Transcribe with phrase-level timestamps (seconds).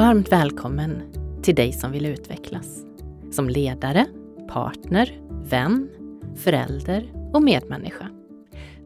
[0.00, 1.12] Varmt välkommen
[1.42, 2.84] till dig som vill utvecklas.
[3.30, 4.06] Som ledare,
[4.48, 5.88] partner, vän,
[6.36, 8.10] förälder och medmänniska.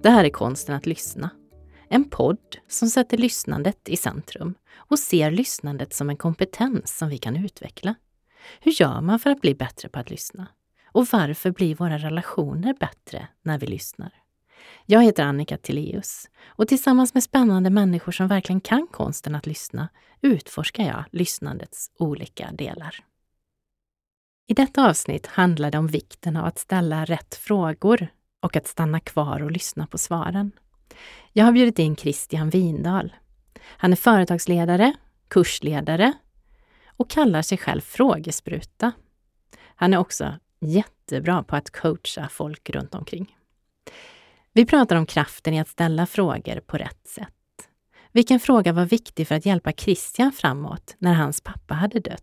[0.03, 1.31] Det här är Konsten att lyssna.
[1.89, 7.19] En podd som sätter lyssnandet i centrum och ser lyssnandet som en kompetens som vi
[7.19, 7.95] kan utveckla.
[8.61, 10.47] Hur gör man för att bli bättre på att lyssna?
[10.93, 14.24] Och varför blir våra relationer bättre när vi lyssnar?
[14.87, 19.89] Jag heter Annika Tilléus och tillsammans med spännande människor som verkligen kan konsten att lyssna
[20.21, 23.05] utforskar jag lyssnandets olika delar.
[24.47, 28.09] I detta avsnitt handlar det om vikten av att ställa rätt frågor
[28.41, 30.53] och att stanna kvar och lyssna på svaren.
[31.33, 33.15] Jag har bjudit in Christian Windahl.
[33.63, 34.93] Han är företagsledare,
[35.29, 36.13] kursledare
[36.97, 38.93] och kallar sig själv Frågespruta.
[39.57, 43.37] Han är också jättebra på att coacha folk runt omkring.
[44.57, 47.29] Vi pratar om kraften i att ställa frågor på rätt sätt.
[48.13, 52.23] Vilken fråga var viktig för att hjälpa Christian framåt när hans pappa hade dött?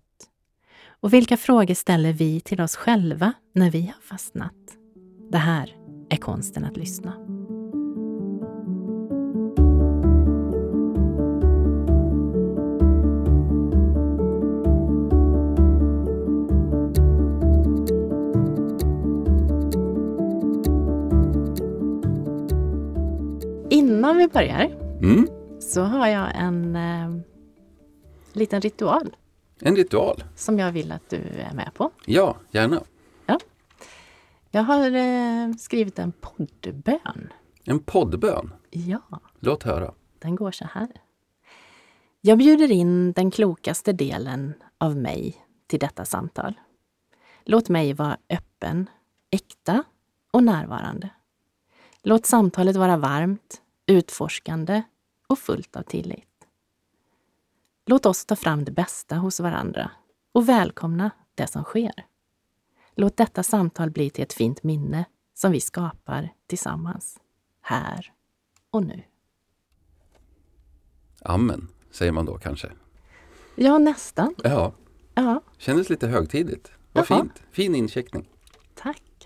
[1.01, 4.55] Och vilka frågor ställer vi till oss själva när vi har fastnat?
[5.31, 5.75] Det här
[6.09, 7.40] är konsten att lyssna.
[24.11, 24.65] Innan vi börjar
[25.01, 25.27] Mm.
[25.59, 27.21] så har jag en eh,
[28.33, 29.15] liten ritual
[29.61, 30.23] En ritual.
[30.35, 31.91] som jag vill att du är med på.
[32.05, 32.81] Ja, gärna.
[34.53, 37.33] Jag har eh, skrivit en poddbön.
[37.65, 38.53] En poddbön.
[38.69, 39.01] Ja,
[39.39, 39.93] Låt höra.
[40.19, 40.87] den går så här.
[42.21, 46.53] Jag bjuder in den klokaste delen av mig till detta samtal.
[47.45, 48.89] Låt mig vara öppen,
[49.29, 49.83] äkta
[50.31, 51.09] och närvarande.
[52.03, 54.83] Låt samtalet vara varmt, utforskande
[55.27, 56.27] och fullt av tillit.
[57.85, 59.91] Låt oss ta fram det bästa hos varandra
[60.31, 62.05] och välkomna det som sker.
[62.95, 67.19] Låt detta samtal bli till ett fint minne som vi skapar tillsammans,
[67.61, 68.13] här
[68.69, 69.03] och nu.
[71.21, 72.71] Amen, säger man då kanske.
[73.55, 74.35] Ja, nästan.
[74.43, 74.73] Ja,
[75.13, 76.71] Ja, kändes lite högtidligt.
[76.91, 77.19] Vad Jaha.
[77.21, 77.43] fint.
[77.51, 78.29] Fin incheckning.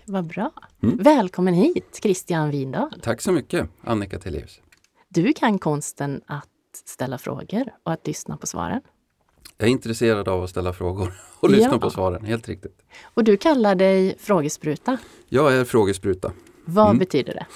[0.06, 0.52] Vad bra.
[0.82, 0.96] Mm.
[0.96, 3.00] Välkommen hit, Christian Windahl.
[3.02, 4.60] Tack så mycket, Annika Tilléus.
[5.08, 6.48] Du kan konsten att
[6.84, 8.80] ställa frågor och att lyssna på svaren.
[9.58, 11.78] Jag är intresserad av att ställa frågor och lyssna Ja.
[11.78, 12.24] på svaren.
[12.24, 12.82] Helt riktigt.
[13.14, 14.98] Och du kallar dig frågespruta.
[15.28, 16.32] Jag är frågespruta.
[16.64, 16.98] Vad Mm.
[16.98, 17.46] betyder det?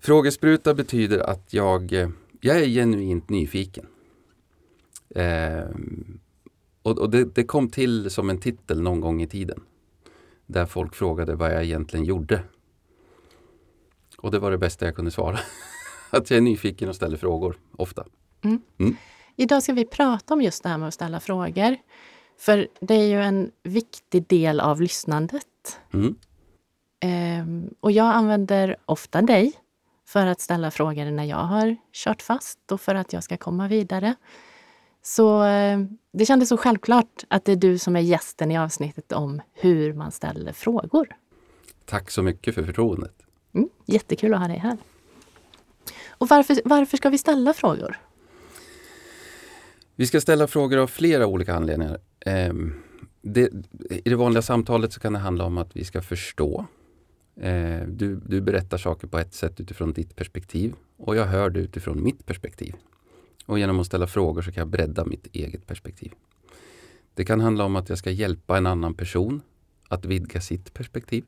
[0.00, 2.08] Frågespruta betyder att jag, eh,
[2.40, 3.86] jag är genuint nyfiken.
[5.14, 6.20] Ehm,
[6.82, 9.60] och och det, det kom till som en titel någon gång i tiden.
[10.46, 12.42] Där folk frågade vad jag egentligen gjorde.
[14.18, 15.38] Och det var det bästa jag kunde svara.
[16.10, 18.04] att jag är nyfiken och ställer frågor, ofta.
[19.36, 21.76] Idag ska vi prata om just det här med att ställa frågor.
[22.38, 25.80] För det är ju en viktig del av lyssnandet.
[25.92, 26.14] Mm.
[27.00, 29.52] Ehm, och jag använder ofta dig
[30.06, 33.68] för att ställa frågor när jag har kört fast och för att jag ska komma
[33.68, 34.14] vidare.
[35.06, 35.78] Så eh,
[36.12, 39.92] det kändes så självklart att det är du som är gästen i avsnittet om hur
[39.92, 41.08] man ställer frågor.
[41.84, 43.14] Tack så mycket för förtroendet.
[43.54, 44.76] Mm, jättekul att ha dig här.
[46.08, 47.98] Och varför, varför ska vi ställa frågor?
[49.96, 51.98] Vi ska ställa frågor av flera olika anledningar.
[52.20, 52.82] Ehm,
[53.22, 53.50] det,
[53.88, 56.66] I det vanliga samtalet så kan det handla om att vi ska förstå.
[57.40, 61.60] Eh, du, du berättar saker på ett sätt utifrån ditt perspektiv och jag hör det
[61.60, 62.74] utifrån mitt perspektiv.
[63.46, 66.12] Och genom att ställa frågor så kan jag bredda mitt eget perspektiv.
[67.14, 69.42] Det kan handla om att jag ska hjälpa en annan person
[69.88, 71.24] att vidga sitt perspektiv.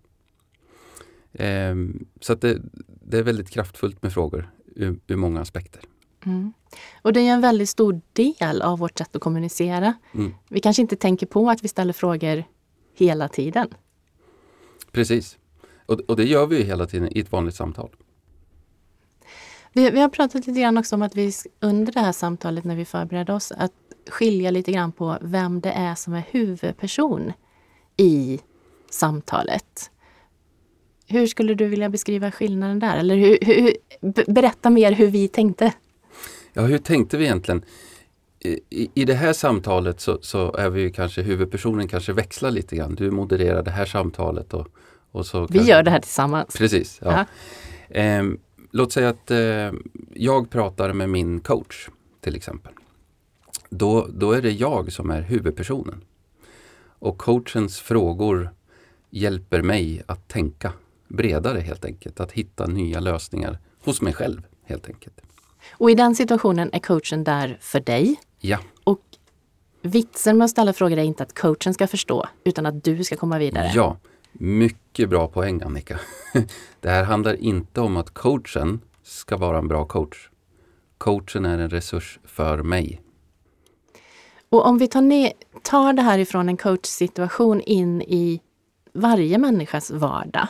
[1.33, 5.83] Ehm, så att det, det är väldigt kraftfullt med frågor ur, ur många aspekter.
[6.27, 6.53] Mm.
[7.03, 9.95] Och det är en väldigt stor del av vårt sätt att kommunicera.
[10.13, 10.35] Mm.
[10.49, 12.45] Vi kanske inte tänker på att vi ställer frågor
[12.95, 13.69] hela tiden.
[14.93, 15.39] Precis.
[15.87, 17.91] Och, och det gör vi hela tiden i ett vanligt samtal.
[19.79, 22.77] Vi, vi har pratat lite grann också om att vi under det här samtalet när
[22.77, 23.73] vi förbereder oss att
[24.11, 27.33] skilja lite grann på vem det är som är huvudperson
[27.97, 28.41] i
[28.91, 29.91] samtalet.
[31.07, 32.97] Hur skulle du vilja beskriva skillnaden där?
[32.97, 35.73] Eller hur, hur, be- berätta mer hur vi tänkte.
[36.53, 37.65] Ja, hur tänkte vi egentligen?
[38.41, 38.61] I,
[38.95, 42.95] i- det här samtalet så, så är vi kanske huvudpersonen kanske växlar lite grann.
[42.95, 44.69] Du modererar det här samtalet och,
[45.13, 46.57] och så Vi kan- gör det här tillsammans.
[46.57, 46.99] Precis.
[47.05, 47.13] Ja.
[47.13, 47.25] Ja.
[48.01, 48.39] Ehm,
[48.79, 49.73] låt säga att eh,
[50.15, 51.89] jag pratar med min coach
[52.21, 52.73] till exempel.
[53.71, 56.05] Då, då är det jag som är huvudpersonen.
[57.01, 58.51] Och coachens frågor
[59.11, 60.73] hjälper mig att tänka
[61.09, 62.21] bredare helt enkelt.
[62.21, 65.21] Att hitta nya lösningar hos mig själv helt enkelt.
[65.73, 68.17] Och i den situationen är coachen där för dig.
[68.41, 69.01] Ja, Och
[69.83, 73.17] vitsen med att ställa frågor är inte att coachen ska förstå, utan att du ska
[73.17, 73.73] komma vidare.
[73.75, 73.97] Ja,
[74.39, 76.01] mycket bra poäng Annika.
[76.81, 80.29] Det här handlar inte om att coachen ska vara en bra coach.
[80.99, 83.01] Coachen är en resurs för mig.
[84.51, 85.33] Och om vi tar, ner,
[85.63, 88.41] tar det här ifrån en coachsituation in i
[88.95, 90.49] varje människas vardag,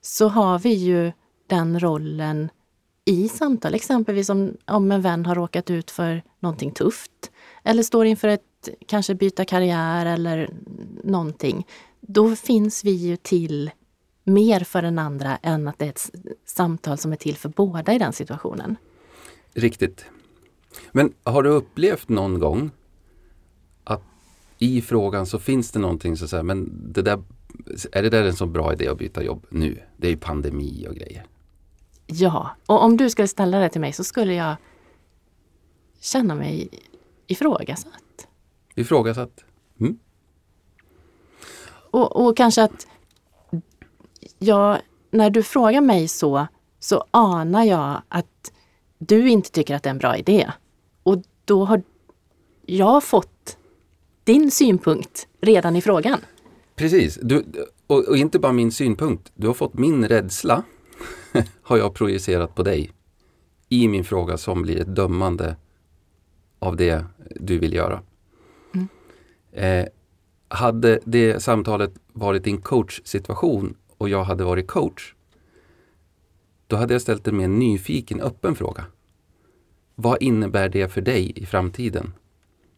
[0.00, 1.12] så har vi ju
[1.46, 2.48] den rollen
[3.04, 3.74] i samtal.
[3.74, 7.30] Exempelvis om, om en vän har råkat ut för någonting tufft
[7.64, 10.50] eller står inför ett kanske byta karriär eller
[11.04, 11.66] någonting.
[12.06, 13.70] Då finns vi ju till
[14.24, 16.10] mer för den andra än att det är ett
[16.44, 18.76] samtal som är till för båda i den situationen.
[19.52, 20.04] Riktigt.
[20.92, 22.70] Men har du upplevt någon gång
[23.84, 24.02] att
[24.58, 27.22] i frågan så finns det någonting så säger men det där,
[27.92, 29.82] är det där en så bra idé att byta jobb nu?
[29.96, 31.26] Det är ju pandemi och grejer.
[32.06, 34.56] Ja, och om du skulle ställa det till mig så skulle jag
[36.00, 36.68] känna mig
[37.26, 38.28] ifrågasatt.
[38.74, 39.44] Ifrågasatt?
[39.80, 39.98] Mm.
[41.94, 42.86] Och, och kanske att
[44.38, 44.78] jag,
[45.10, 46.46] när du frågar mig så,
[46.80, 48.52] så anar jag att
[48.98, 50.52] du inte tycker att det är en bra idé.
[51.02, 51.82] Och då har
[52.66, 53.56] jag fått
[54.24, 56.20] din synpunkt redan i frågan.
[56.76, 57.44] Precis, du,
[57.86, 59.32] och, och inte bara min synpunkt.
[59.34, 60.62] Du har fått min rädsla
[61.62, 62.92] har jag projicerat på dig
[63.68, 65.56] i min fråga som blir ett dömande
[66.58, 67.04] av det
[67.40, 68.02] du vill göra.
[68.74, 68.88] Mm.
[69.52, 69.88] Eh,
[70.48, 75.14] hade det samtalet varit en coachsituation och jag hade varit coach,
[76.66, 78.84] då hade jag ställt en mer nyfiken, öppen fråga.
[79.94, 82.12] Vad innebär det för dig i framtiden?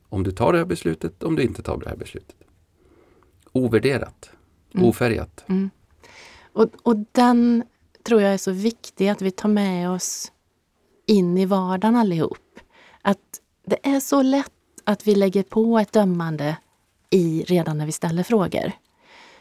[0.08, 2.36] Om du tar det här beslutet, om du inte tar det här beslutet.
[3.52, 4.30] Ovärderat,
[4.74, 4.86] mm.
[4.86, 5.44] ofärgat.
[5.48, 5.70] Mm.
[6.52, 7.64] Och, och den
[8.02, 10.32] tror jag är så viktig att vi tar med oss
[11.06, 12.60] in i vardagen allihop.
[13.02, 14.52] Att det är så lätt
[14.84, 16.56] att vi lägger på ett dömande
[17.16, 18.72] i redan när vi ställer frågor.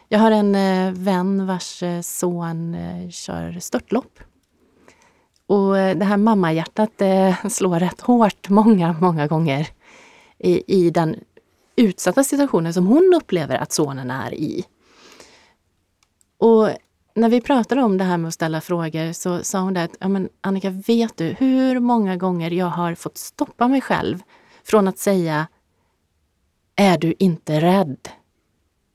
[0.08, 4.18] Jag har en eh, vän vars eh, son eh, kör störtlopp.
[5.46, 7.02] Och det här mammahjärtat
[7.52, 9.68] slår rätt hårt många, många gånger
[10.38, 11.16] i, i den
[11.76, 14.64] utsatta situationen som hon upplever att sonen är i.
[16.38, 16.68] Och
[17.14, 19.96] när vi pratade om det här med att ställa frågor så sa hon det att,
[20.00, 24.22] ja men Annika, vet du hur många gånger jag har fått stoppa mig själv
[24.64, 25.46] från att säga
[26.76, 28.08] är du inte rädd?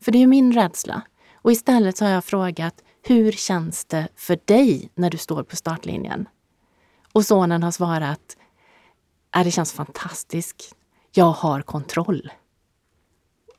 [0.01, 1.01] För det är ju min rädsla.
[1.35, 5.55] Och istället så har jag frågat Hur känns det för dig när du står på
[5.55, 6.27] startlinjen?
[7.13, 8.37] Och sonen har svarat
[9.35, 10.75] äh, Det känns fantastiskt.
[11.11, 12.31] Jag har kontroll.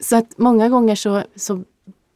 [0.01, 1.65] Så att många gånger så, så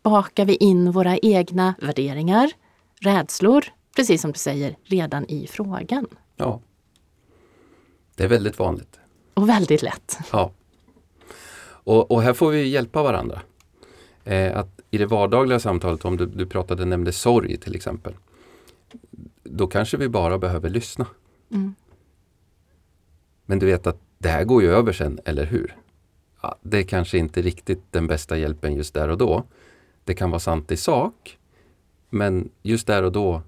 [0.02, 2.52] bakar vi in våra egna värderingar,
[3.00, 3.64] rädslor,
[3.96, 6.06] precis som du säger, redan i frågan.
[6.36, 6.60] Ja.
[8.14, 9.00] Det är väldigt vanligt.
[9.34, 10.18] Och väldigt lätt.
[10.32, 10.52] Ja.
[11.86, 13.42] Och, och här får vi hjälpa varandra.
[14.24, 18.14] Eh, att I det vardagliga samtalet, om du, du pratade, nämnde sorg till exempel.
[19.42, 21.06] Då kanske vi bara behöver lyssna.
[21.50, 21.74] Mm.
[23.44, 25.76] Men du vet att det här går ju över sen, eller hur?
[26.42, 29.44] Ja, det är kanske inte riktigt den bästa hjälpen just där och då.
[30.04, 31.38] Det kan vara sant i sak,
[32.10, 33.42] men just där och då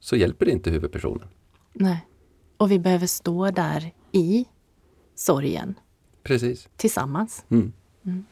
[0.00, 1.28] så hjälper det inte huvudpersonen.
[1.72, 2.06] Nej.
[2.56, 4.44] Och vi behöver stå där i
[5.14, 5.74] sorgen.
[6.22, 6.68] Precis.
[6.76, 7.44] Tillsammans.
[7.48, 7.72] Mm.
[8.06, 8.24] Mm.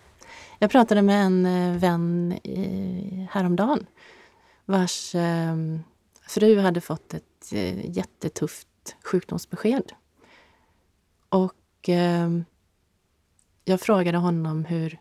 [0.58, 3.86] Jag pratade med en eh, vän vän häromdagen
[4.64, 5.56] vars eh,
[6.28, 9.92] fru hade fått ett eh, jättetufft sjukdomsbesked.
[11.28, 12.44] Och ehm,
[13.64, 14.98] jag frågade honom hur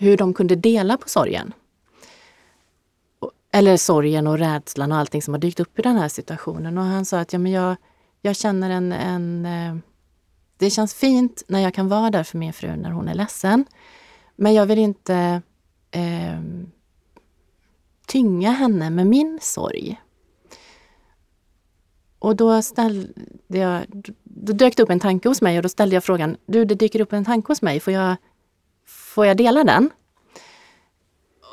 [0.00, 1.52] hur de kunde dela på sorgen.
[3.52, 6.78] Eller sorgen och rädslan och allting som har dykt upp i den här situationen.
[6.78, 7.76] Och han sa att ja, men jag,
[8.20, 9.46] jag känner en, en...
[9.46, 9.76] Eh,
[10.60, 13.64] det känns fint när jag kan vara där för min fru när hon är ledsen.
[14.36, 15.42] Men jag vill inte
[15.90, 16.40] eh,
[18.06, 20.00] tynga henne med min sorg.
[22.18, 23.12] Och då ställde
[23.48, 23.84] jag,
[24.24, 26.74] då dök det upp en tanke hos mig och då ställde jag frågan, du det
[26.74, 28.16] dyker upp en tanke hos mig, får jag
[28.90, 29.90] Får jag dela den?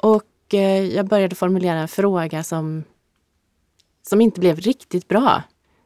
[0.03, 2.83] Och eh, jag började formulera en fråga som,
[4.09, 5.43] som inte blev riktigt bra.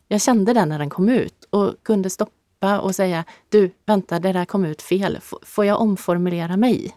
[0.07, 4.33] Jag kände den när den kom ut och kunde stoppa och säga Du, vänta, det
[4.33, 5.15] där kom ut fel.
[5.17, 6.95] F får jag omformulera mig?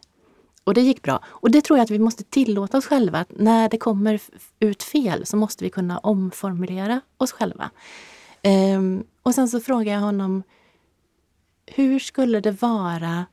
[0.65, 1.21] Och det gick bra.
[1.25, 4.21] Och det tror jag att vi måste tillåta oss själva att när det kommer
[4.61, 7.71] ut fel så måste vi kunna omformulera oss själva.
[8.77, 10.43] Um, och sen så frågade jag honom
[11.67, 13.27] Hur skulle det vara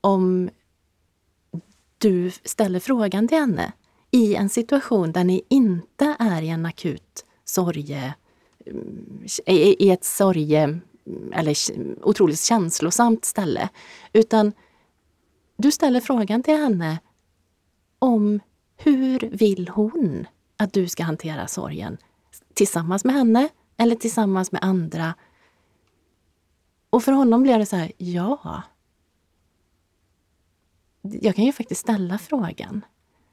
[0.00, 0.50] om
[1.98, 3.72] du ställer frågan till henne
[4.10, 8.14] i en situation där ni inte är i en akut sorge,
[8.66, 10.80] mm, i ett sorge
[11.32, 11.56] eller
[12.02, 13.68] otroligt känslosamt ställe.
[14.12, 14.52] Utan
[15.56, 16.98] du ställer frågan till henne
[17.98, 18.40] om
[18.76, 21.98] hur vill hon att du ska hantera sorgen?
[22.54, 25.14] Tillsammans med henne eller tillsammans med andra?
[26.90, 28.62] Och för honom blev det så här, ja.
[31.02, 32.84] Jag kan ju faktiskt ställa frågan.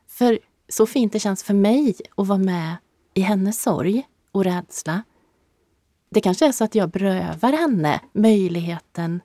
[0.08, 0.40] För
[0.70, 2.76] så fint det känns för mig att vara med
[3.14, 5.04] i hennes sorg och rädsla.
[6.10, 9.22] Det kanske är så att jag berövar henne möjligheten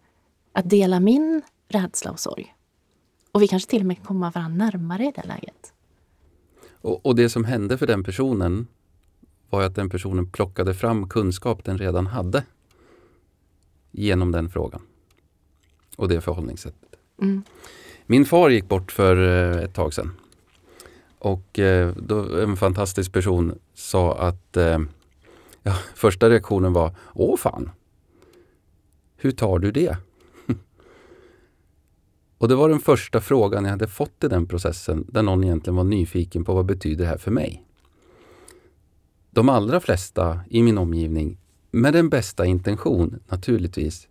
[0.52, 2.54] att dela min rädsla och sorg.
[3.32, 5.72] Och vi kanske till och med kommer varandra närmare i det läget.
[6.82, 8.66] Och, och, det som hände för den personen
[9.50, 12.44] var att den personen plockade fram kunskap den redan hade
[13.90, 14.82] genom den frågan.
[15.96, 16.96] Och det förhållningssättet.
[17.22, 17.42] Mm.
[18.06, 20.12] Min far gick bort för eh, ett tag sedan.
[21.18, 24.78] Och eh, då en fantastisk person sa att eh,
[25.62, 27.70] ja, första reaktionen var Åh fan!
[29.16, 29.96] Hur tar du det?
[32.38, 35.76] och det var den första frågan jag hade fått i den processen där någon egentligen
[35.76, 37.64] var nyfiken på vad betyder det här för mig?
[39.30, 41.38] De allra flesta i min omgivning,
[41.70, 44.08] med den bästa intention naturligtvis.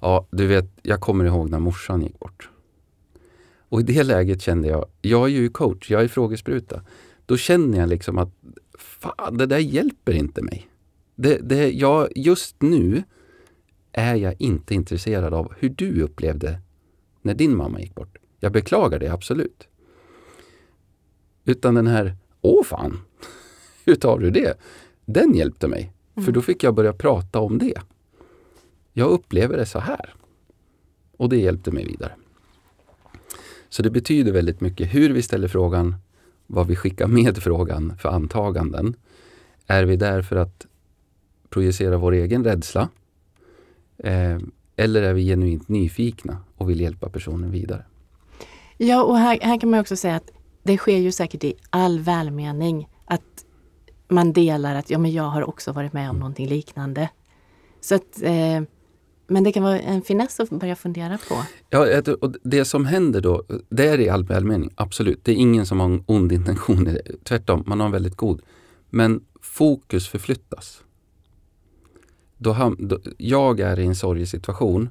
[0.00, 2.50] Ja, du vet, jag kommer ihåg när morsan gick bort.
[3.68, 6.82] Och i det läget kände jag, jag är ju coach, jag är frågespruta.
[7.26, 8.30] Då känner jag liksom att
[8.78, 10.68] fan, det där hjälper inte mig.
[11.14, 13.02] Det, det, jag, just nu
[13.92, 16.60] är jag inte intresserad av hur du upplevde
[17.22, 18.18] när din mamma gick bort.
[18.40, 19.68] Jag beklagar det absolut.
[21.44, 23.00] Utan den här, åh fan,
[23.84, 24.58] hur tar du det?
[25.04, 25.92] Den hjälpte mig.
[26.14, 26.24] Mm.
[26.24, 27.80] För då fick jag börja prata om det.
[28.92, 30.14] Jag upplever det så här.
[31.16, 32.12] Och det hjälpte mig vidare.
[33.68, 35.96] Så det betyder väldigt mycket hur vi ställer frågan,
[36.46, 38.96] vad vi skickar med frågan för antaganden.
[39.66, 40.66] Är vi där för att
[41.54, 42.88] projicera vår egen rädsla?
[43.98, 44.38] Eh,
[44.76, 47.84] eller är vi genuint nyfikna och vill hjälpa personen vidare?
[48.76, 50.30] Ja, och här, här kan man också säga att
[50.62, 53.44] det sker ju säkert i all välmening att
[54.08, 57.08] man delar att ja, men jag har också varit med om någonting liknande.
[57.80, 58.62] Så att eh,
[59.26, 61.34] men det kan vara en finess att börja fundera på.
[61.70, 65.24] Ja, och det som händer då, det är i all välmening, absolut.
[65.24, 66.98] Det är ingen som har en ond intention.
[67.24, 68.42] Tvärtom, man har en väldigt god.
[68.90, 70.82] Men fokus förflyttas.
[72.44, 74.88] Då, då, jag är i en sorgesituation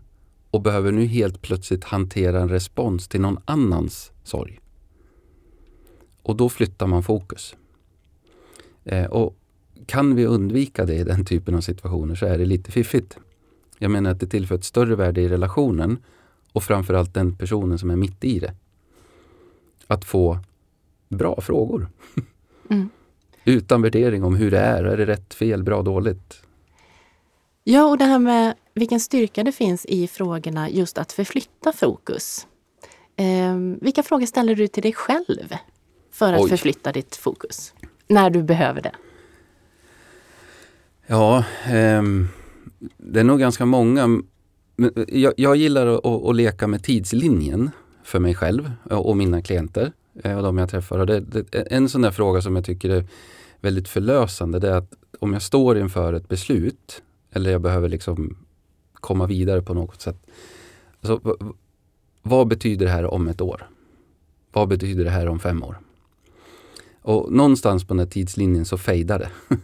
[0.51, 4.60] och behöver nu helt plötsligt hantera en respons till någon annans sorg.
[6.22, 7.55] Och då flyttar man fokus.
[8.83, 9.36] Eh, och
[9.86, 13.17] kan vi undvika det i den typen av situationer så är det lite fiffigt.
[13.77, 15.98] Jag menar att det tillför ett större värde i relationen
[16.51, 18.53] och framförallt den personen som är mitt i det.
[19.88, 20.39] Att få
[21.10, 21.88] bra frågor.
[22.69, 22.89] Mm.
[23.45, 24.83] Utan värdering om hur det är.
[24.83, 26.42] Är det rätt, fel, bra, dåligt?
[27.63, 32.48] Ja, och det här med vilken styrka det finns i frågorna just att förflytta fokus.
[33.15, 35.55] Eh, vilka frågor ställer du till dig själv
[36.12, 36.50] för att Oj.
[36.50, 37.74] förflytta ditt fokus?
[38.08, 38.91] När du behöver det?
[41.08, 42.27] Ja, ehm
[42.98, 44.22] det är nog ganska många.
[45.08, 47.72] Jag, jag gillar att, att, leka med tidslinjen
[48.03, 49.91] för mig själv och mina klienter
[50.24, 51.00] eh, och de jag träffar.
[51.00, 53.05] Och det, det, en sån där fråga som jag tycker är
[53.62, 57.01] väldigt förlösande det är att om jag står inför ett beslut
[57.33, 58.37] eller jag behöver liksom
[58.93, 60.17] komma vidare på något sätt.
[61.01, 61.37] Alltså,
[62.21, 63.69] vad betyder det här om ett år?
[64.51, 65.79] Vad betyder det här om fem år?
[67.01, 69.29] Och någonstans på den här tidslinjen så fejdar det.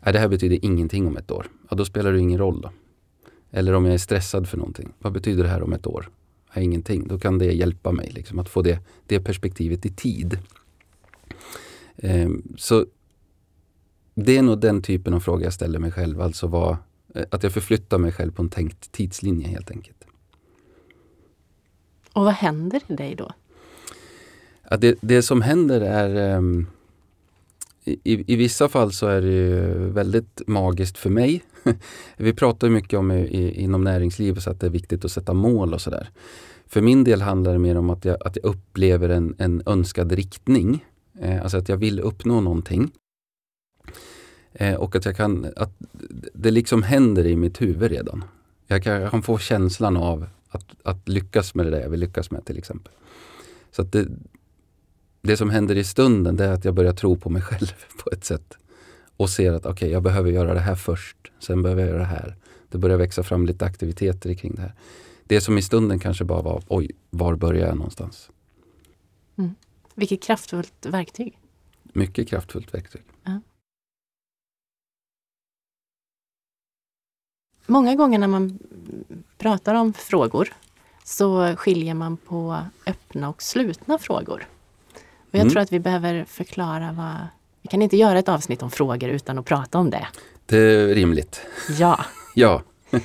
[0.00, 1.46] Nej, det här betyder ingenting om ett år.
[1.70, 2.70] Ja, då spelar det ingen roll då.
[3.50, 4.92] Eller om jag är stressad för någonting.
[4.98, 6.10] Vad betyder det här om ett år?
[6.54, 7.08] Ja, ingenting.
[7.08, 10.38] Då kan det hjälpa mig liksom, att få det, det perspektivet i tid.
[11.96, 12.86] Ehm, så
[14.14, 16.20] det är nog den typen av fråga jag ställer mig själv.
[16.20, 16.76] Alltså vad,
[17.14, 20.04] eh, att jag förflyttar mig själv på en tänkt tidslinje helt enkelt.
[22.12, 23.30] Och vad händer i dig då?
[24.70, 26.66] Ja, det, det som händer är um,
[27.84, 31.42] i, i vissa fall så är det väldigt magiskt för mig.
[32.16, 35.80] Vi pratar mycket om i, inom näringslivet att det är viktigt att sätta mål och
[35.80, 36.10] sådär.
[36.66, 40.12] För min del handlar det mer om att jag, att jag upplever en, en önskad
[40.12, 40.84] riktning.
[41.20, 42.90] Eh, alltså att jag vill uppnå någonting.
[44.54, 45.72] Eh, och att jag kan, att
[46.34, 48.24] det liksom händer i mitt huvud redan.
[48.66, 52.00] Jag kan, jag kan få känslan av att, att lyckas med det där jag vill
[52.00, 52.92] lyckas med till exempel.
[53.70, 54.08] Så att det,
[55.22, 58.10] det som händer i stunden det är att jag börjar tro på mig själv på
[58.10, 58.56] ett sätt.
[59.16, 61.16] Och ser att okej, okay, jag behöver göra det här först.
[61.38, 62.36] Sen behöver jag göra det här.
[62.68, 64.74] Det börjar växa fram lite aktiviteter kring det här.
[65.24, 68.30] Det som i stunden kanske bara var, oj, var börjar jag någonstans?
[69.38, 69.54] Mm.
[69.94, 71.38] Vilket kraftfullt verktyg.
[71.82, 73.02] Mycket kraftfullt verktyg.
[77.66, 78.58] Många gånger när man
[79.38, 80.52] pratar om frågor
[81.04, 84.46] så skiljer man på öppna och slutna frågor.
[85.18, 85.50] Och jag Mm.
[85.52, 87.16] tror att vi behöver förklara vad...
[87.62, 90.06] Vi kan inte göra ett avsnitt om frågor utan att prata om det.
[90.46, 91.40] Det är rimligt.
[91.78, 92.04] Ja,
[92.34, 92.62] Ja.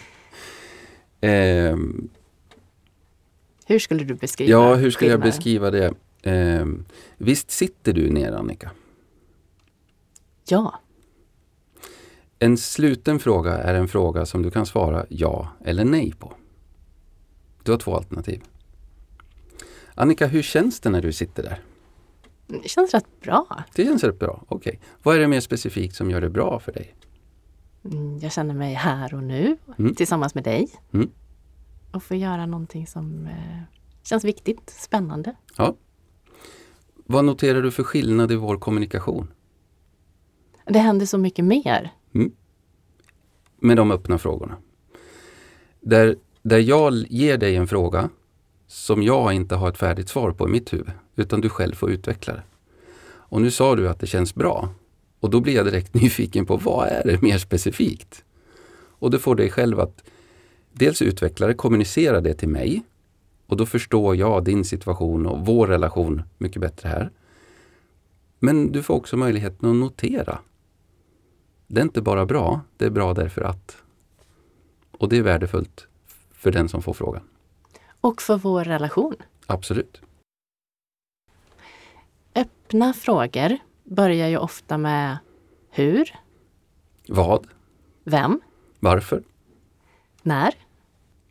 [1.21, 2.09] Ehm,
[3.65, 5.93] hur skulle du beskriva ja, hur skulle jag beskriva det?
[6.23, 6.85] Ehm,
[7.17, 8.71] visst sitter du ner Annika?
[10.47, 10.79] Ja,
[12.39, 16.34] En sluten fråga är en fråga som du kan svara ja eller nej på.
[17.63, 18.41] Du har två alternativ.
[19.96, 21.60] Annika, hur känns det när du sitter där?
[22.48, 23.63] det känns rätt bra.
[23.75, 24.43] Det känns rätt bra.
[24.48, 24.79] Okej.
[25.03, 26.96] Vad är det mer specifikt som gör det bra för dig?
[27.86, 29.96] Mm, Jag känner mig här och nu Mm.
[29.96, 30.67] tillsammans med dig.
[30.93, 31.10] Mm.
[31.91, 33.62] Och få göra någonting som eh,
[34.03, 35.36] känns viktigt, spännande.
[35.58, 35.75] Ja.
[37.05, 39.27] Vad noterar du för skillnad i vår kommunikation?
[40.65, 41.93] Det händer så mycket mer.
[43.61, 44.57] Med de öppna frågorna.
[45.81, 48.09] Där, där jag ger dig en fråga
[48.67, 51.91] som jag inte har ett färdigt svar på i mitt huvud, utan du själv får
[51.91, 52.43] utveckla det.
[53.03, 54.69] Och nu sa du att det känns bra.
[55.19, 58.23] Och då blir jag direkt nyfiken på vad är det mer specifikt?
[58.99, 60.03] Och då får dig själv att
[60.71, 62.83] dels utveckla det, kommunicera det till mig.
[63.47, 67.11] Och då förstår jag din situation och vår relation mycket bättre här.
[68.39, 70.39] Men du får också möjligheten att notera.
[71.71, 73.77] Det är inte bara bra, det är bra därför att.
[74.91, 75.88] Och det är värdefullt
[76.33, 77.21] för den som får frågan.
[78.01, 79.15] Och för vår relation.
[79.45, 80.01] Absolut.
[82.35, 85.17] Öppna frågor börjar ju ofta med
[85.69, 86.15] hur,
[87.07, 87.47] Vad?
[88.03, 88.41] vem,
[88.79, 89.23] Varför?
[90.21, 90.53] när.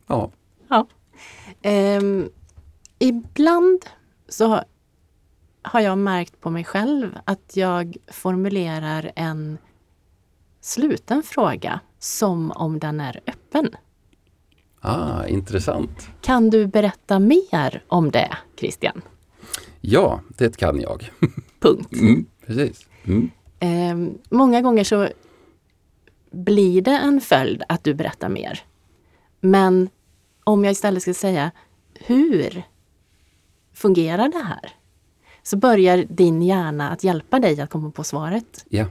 [0.06, 0.30] Ja,
[0.68, 0.86] Ja.
[1.62, 2.30] Ehm,
[2.98, 3.84] ibland
[4.28, 4.60] så
[5.62, 9.58] har jag märkt på mig själv att jag formulerar en
[10.68, 13.70] sluten fråga som om den är öppen.
[14.80, 16.08] ah, intressant.
[16.20, 19.02] Kan du berätta mer om det, Christian?
[19.80, 21.10] Ja, det kan jag.
[21.60, 21.92] Punkt.
[21.92, 22.86] Mm, precis.
[23.04, 23.30] Mm.
[23.60, 25.08] Ehm, många gånger så
[26.30, 28.62] blir det en följd att du berättar mer.
[29.40, 29.88] Men
[30.44, 31.50] om jag istället ska säga
[31.94, 32.62] hur
[33.74, 34.70] fungerar det här?
[35.42, 38.64] Så börjar din hjärna att hjälpa dig att komma på svaret.
[38.68, 38.86] Ja.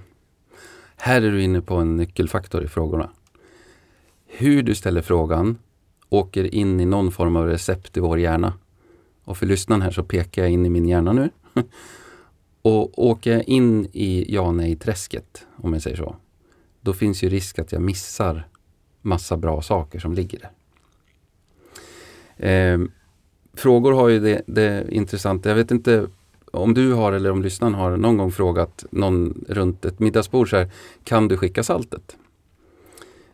[0.99, 3.09] Här är du inne på en nyckelfaktor i frågorna.
[4.25, 5.57] Hur du ställer frågan
[6.09, 8.53] åker in i någon form av recept i vår hjärna.
[9.23, 11.29] Och för lyssnaren här så pekar jag in i min hjärna nu.
[12.61, 16.15] Och åker jag in i ja nej-träsket, om jag säger så,
[16.81, 18.47] då finns ju risk att jag missar
[19.01, 20.51] massa bra saker som ligger där.
[22.49, 22.79] Eh,
[23.53, 26.07] frågor har ju det, det intressanta, jag vet inte
[26.51, 30.57] om du har eller om lyssnaren har någon gång frågat någon runt ett middagsbord så
[30.57, 30.71] här,
[31.03, 32.17] kan du skicka saltet?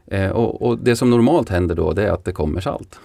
[0.05, 2.99] Eh, och, och det som normalt händer då det är att det kommer salt.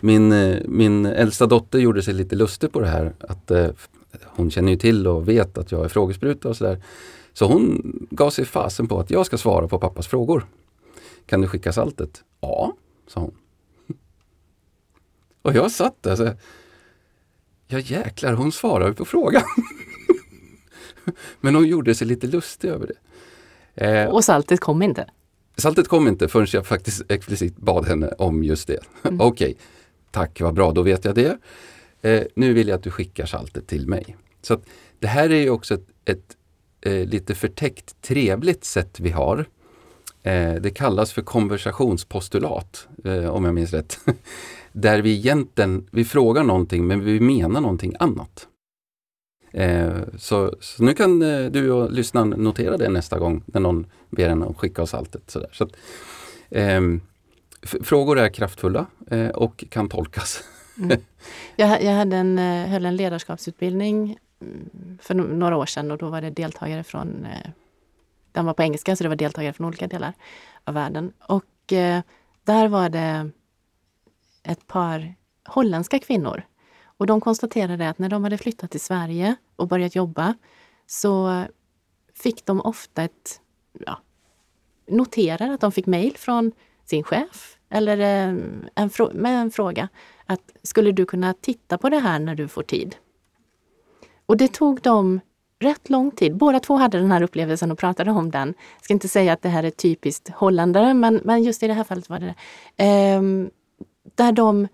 [0.00, 3.14] Min, eh, min äldsta dotter gjorde sig lite lustig på det här.
[3.20, 3.70] Att eh,
[4.24, 6.82] Hon känner ju till och vet att jag är frågespruta och sådär.
[7.32, 10.46] Så hon gav sig fasen på att jag ska svara på pappas frågor.
[11.26, 12.24] Kan du skicka saltet?
[12.40, 12.72] Ja,
[13.06, 13.34] sa hon.
[15.42, 16.30] Och jag satt där så
[17.72, 19.42] Ja jäklar, hon svarar ju på frågan.
[21.40, 22.94] Men hon gjorde sig lite lustig över det.
[23.86, 25.10] Eh, Och saltet kom inte.
[25.56, 28.78] Saltet kom inte förrän jag faktiskt explicit bad henne om just det.
[29.20, 29.56] Okej,
[30.10, 31.38] tack vad bra, då vet jag det.
[32.02, 34.16] Eh, nu vill jag att du skickar saltet till mig.
[34.42, 34.62] Så att
[34.98, 36.36] Det här är ju också ett, ett
[36.80, 39.44] eh, lite förtäckt trevligt sätt vi har.
[40.22, 43.98] Eh, det kallas för konversationspostulat, eh, om jag minns rätt.
[44.72, 48.48] Där vi egentligen, vi frågar någonting men vi menar någonting annat.
[49.50, 53.86] Eh, så, så nu kan eh, du och lyssnaren notera det nästa gång när någon
[54.10, 55.30] ber en att skicka oss alltet.
[55.30, 55.48] Sådär.
[55.52, 55.70] Så att,
[56.50, 56.80] eh,
[57.62, 60.44] f- frågor är kraftfulla eh, och kan tolkas.
[60.78, 61.00] Mm.
[61.56, 65.98] Jag, jag hade en, eh, höll en ledarskapsutbildning mm, för no- några år sedan och
[65.98, 67.50] då var det deltagare från, eh,
[68.32, 70.12] den var på engelska så det var deltagare från olika delar
[70.64, 71.12] av världen.
[71.28, 72.00] Och eh,
[72.44, 73.30] där var det
[74.42, 76.42] ett par holländska kvinnor.
[76.84, 80.34] Och de konstaterade att när de hade flyttat till Sverige och börjat jobba
[80.86, 81.44] så
[82.14, 83.40] fick de ofta ett,
[83.86, 83.98] ja,
[84.88, 86.52] noterar att de fick mejl från
[86.84, 88.36] sin chef eller eh,
[88.74, 89.88] en med en fråga
[90.26, 92.96] att skulle du kunna titta på det här när du får tid?
[94.26, 95.20] Och det tog dem
[95.60, 96.36] rätt lång tid.
[96.36, 98.54] Båda två hade den här upplevelsen och pratade om den.
[98.76, 101.74] Jag ska inte säga att det här är typiskt holländare, men, men just i det
[101.74, 102.34] här fallet var det
[102.76, 103.16] det.
[103.16, 103.50] Um,
[104.14, 104.68] där de,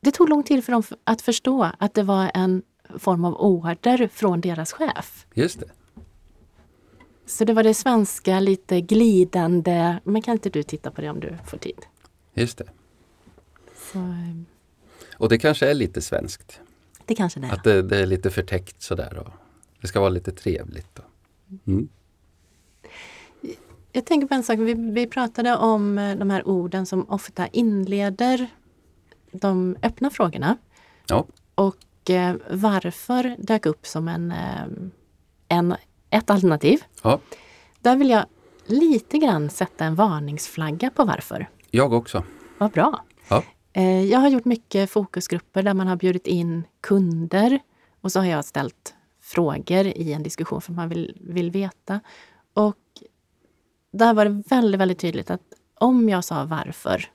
[0.00, 2.62] det tog lång tid för dem att förstå att det var en
[2.98, 5.26] form av order från deras chef.
[5.34, 5.66] Just det.
[7.26, 11.20] Så det var det svenska lite glidande, men kan inte du titta på det om
[11.20, 11.78] du får tid?
[12.34, 12.68] Just det.
[13.92, 14.42] Så, eh,
[15.16, 16.60] Och det kanske är lite svenskt.
[17.06, 17.52] det kanske det är.
[17.52, 19.18] Att det, det är lite förtäckt sådär.
[19.18, 19.32] Och
[19.80, 20.98] det ska vara lite trevligt.
[20.98, 21.04] Och.
[21.66, 21.88] Mm.
[23.96, 27.46] Jag tänker på en sak, vi, vi pratade om eh, de här orden som ofta
[27.46, 28.46] inleder
[29.32, 30.56] de öppna frågorna.
[31.08, 31.24] Ja.
[31.54, 34.62] Och eh, varför dök upp som en, eh,
[35.48, 35.74] en,
[36.10, 36.82] ett alternativ.
[37.02, 37.18] ja,
[37.80, 38.24] Där vill jag
[38.66, 41.48] lite grann sätta en varningsflagga på varför.
[41.70, 42.24] jag också.
[42.58, 43.04] Vad bra!
[43.28, 43.42] Ja.
[43.72, 47.58] Eh, Jag har gjort mycket fokusgrupper där man har bjudit in kunder
[48.00, 52.00] och så har jag ställt frågor i en diskussion för man vill, vill veta.
[52.54, 52.76] Och
[53.98, 55.40] där var det väldigt, väldigt tydligt att
[55.74, 57.10] om jag sa varför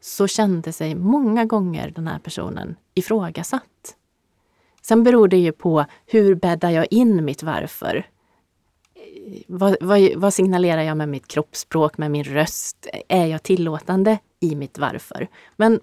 [0.00, 3.96] så kände sig många gånger den här personen ifrågasatt.
[4.82, 8.06] Sen beror det ju på hur bäddar jag in mitt varför?
[9.46, 12.86] Vad, vad, vad signalerar jag med mitt kroppsspråk, med min röst?
[13.08, 15.28] Är jag tillåtande i mitt varför?
[15.56, 15.80] Men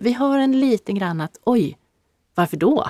[0.00, 1.78] vi har en liten grann att oj,
[2.34, 2.86] varför då?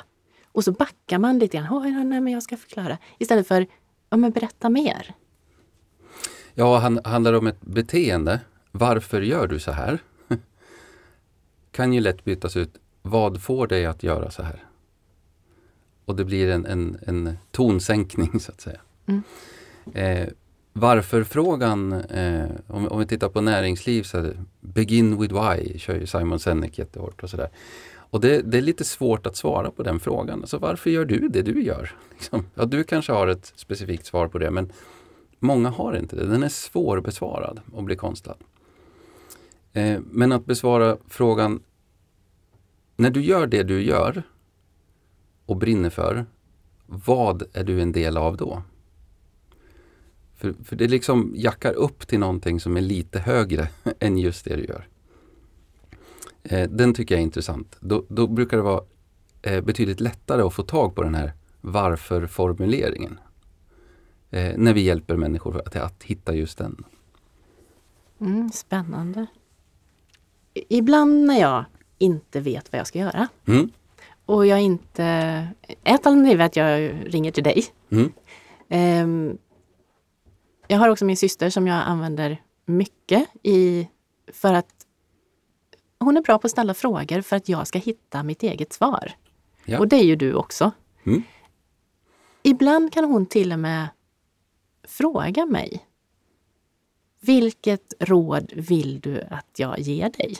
[0.52, 1.66] Och så backar man lite grann.
[1.70, 2.98] Oj, nej, men jag ska förklara.
[3.18, 3.66] Istället för,
[4.10, 5.14] ja men berätta mer.
[6.58, 8.40] Ja, han, handlar det om ett beteende.
[8.72, 9.98] Varför gör du så här?
[11.70, 12.74] kan ju lätt bytas ut.
[13.02, 14.64] Vad får dig att göra så här?
[16.04, 18.80] Och det blir en, en, en tonsänkning så att säga.
[19.06, 19.22] Mm.
[19.94, 20.28] Eh,
[20.72, 25.94] Varför-frågan, eh, om, om vi tittar på näringsliv så är det Begin with why, kör
[25.94, 27.48] ju Simon Sinek jättehårt och sådär.
[28.10, 30.40] Och det, det är lite svårt att svara på den frågan.
[30.40, 31.94] Alltså varför gör du det du gör?
[32.10, 32.46] Liksom.
[32.54, 34.72] Ja, du kanske har ett specifikt svar på det men
[35.46, 36.26] många har inte det.
[36.26, 38.36] Den är svårbesvarad och blir konstlad.
[39.72, 41.62] Eh, men att besvara frågan
[42.96, 44.22] när du gör det du gör
[45.46, 46.26] och brinner för,
[46.86, 48.62] vad är du en del av då?
[50.34, 54.56] För, för det liksom jackar upp till någonting som är lite högre än just det
[54.56, 54.88] du gör.
[56.42, 57.76] Eh, den tycker jag är intressant.
[57.80, 58.84] Då, då brukar det vara
[59.42, 63.18] eh, betydligt lättare att få tag på den här varför-formuleringen.
[64.36, 66.84] Eh, när vi hjälper människor att, att hitta just den.
[68.20, 69.26] Mm, spännande.
[70.68, 71.64] Ibland när jag
[71.98, 73.70] inte vet vad jag ska göra Mm,
[74.26, 75.04] och jag inte...
[75.84, 77.64] Ett alternativ är att jag ringer till dig.
[77.90, 78.12] mm,
[78.68, 79.38] Ehm,
[80.68, 83.88] jag har också min syster som jag använder mycket i
[84.32, 84.74] för att
[85.98, 89.12] hon är bra på att ställa frågor för att jag ska hitta mitt eget svar.
[89.64, 89.78] Ja.
[89.78, 90.70] Och det är ju du också.
[91.04, 91.22] Mm.
[92.42, 93.88] Ibland kan hon till och med
[94.86, 95.86] fråga mig.
[97.20, 100.36] Vilket råd vill du att jag ger dig?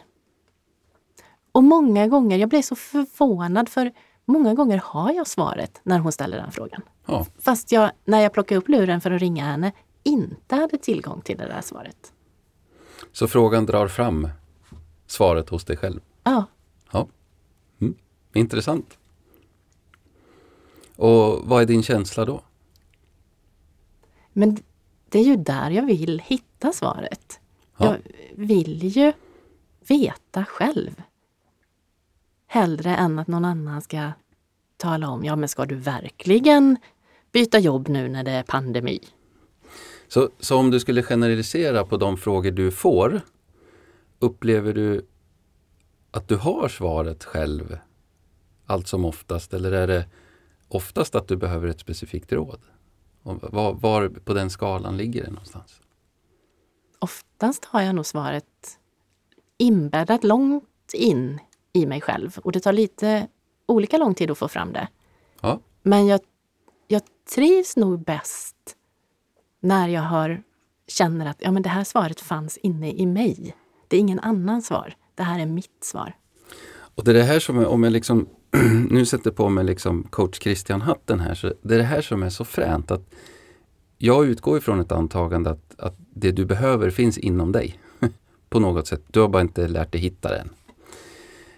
[1.53, 3.93] Och många gånger, jag blir så förvånad för
[4.25, 6.83] många gånger har jag svaret när hon ställer den frågan.
[7.07, 11.21] ja, Fast jag, när jag plockade upp luren för att ringa henne, inte hade tillgång
[11.21, 12.13] till det där svaret.
[13.13, 14.29] så frågan drar fram
[15.07, 16.01] svaret hos dig själv.
[16.23, 16.45] Ja,
[16.93, 17.07] Ja.
[17.81, 17.95] Mm.
[18.33, 18.99] Intressant.
[20.97, 22.41] Och vad är din känsla då?
[24.37, 24.57] Men
[25.09, 27.41] det är ju där jag vill hitta svaret.
[27.77, 27.87] Ja.
[27.87, 27.99] Jag
[28.47, 29.13] vill ju
[29.89, 31.03] veta själv.
[32.47, 34.13] Hellre än att någon annan ska
[34.77, 36.77] tala om, ja men ska du verkligen
[37.33, 39.01] byta jobb nu när det är pandemi?
[40.09, 43.21] Så, så om du skulle generalisera på de frågor du får,
[44.19, 45.07] upplever du
[46.11, 47.79] att du har svaret själv
[48.67, 50.07] allt som oftast eller är det
[50.69, 52.61] oftast att du behöver ett specifikt råd?
[53.27, 55.81] Och var, var på den skalan ligger det någonstans?
[56.99, 58.79] Oftast har jag nog svaret
[59.59, 61.41] inbäddat långt in
[61.73, 63.29] i mig själv och det tar lite
[63.67, 64.89] olika lång tid att få fram det.
[65.41, 66.21] Ja, Men jag,
[66.89, 67.03] jag
[67.35, 68.77] trivs nog bäst
[69.61, 70.43] när jag har,
[70.89, 73.57] känner att ja, men det här svaret fanns inne i mig.
[73.89, 74.95] Det är ingen annans svar.
[75.15, 76.17] Det här är mitt svar.
[76.95, 78.29] och det är det här som, om jag liksom
[78.91, 82.31] nu sätter på mig liksom coach Christian-hatten här, så det är det här som är
[82.31, 83.15] så fränt att
[83.99, 87.81] jag utgår ifrån ett antagande att, att det du behöver finns inom dig.
[88.49, 89.03] på något sätt.
[89.07, 90.51] Du har bara inte lärt dig hitta det än.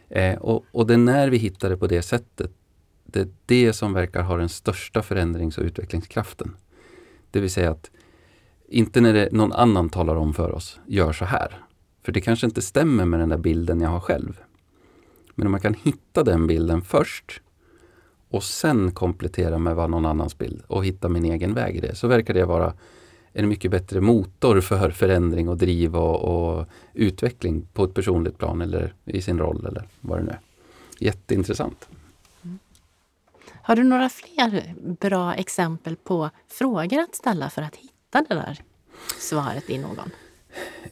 [0.08, 2.50] Eh, och, och det är när vi hittar det på det sättet,
[3.04, 6.56] det är det som verkar ha den största förändrings och utvecklingskraften.
[7.30, 7.90] Det vill säga att
[8.68, 11.64] inte när det, någon annan talar om för oss, gör så här.
[12.02, 14.40] För det kanske inte stämmer med den där bilden jag har själv.
[15.38, 17.40] Men om man kan hitta den bilden först
[18.30, 21.94] och sen komplettera med vad någon annans bild och hitta min egen väg i det,
[21.94, 22.74] så verkar det vara
[23.32, 28.62] en mycket bättre motor för förändring och driv och, och utveckling på ett personligt plan
[28.62, 30.40] eller i sin roll eller vad det nu är.
[30.98, 31.88] Jätteintressant.
[33.62, 38.40] Har du några fler bra exempel på frågor att ställa för att hitta hitta det
[38.40, 38.62] där
[39.18, 40.10] svaret i någon?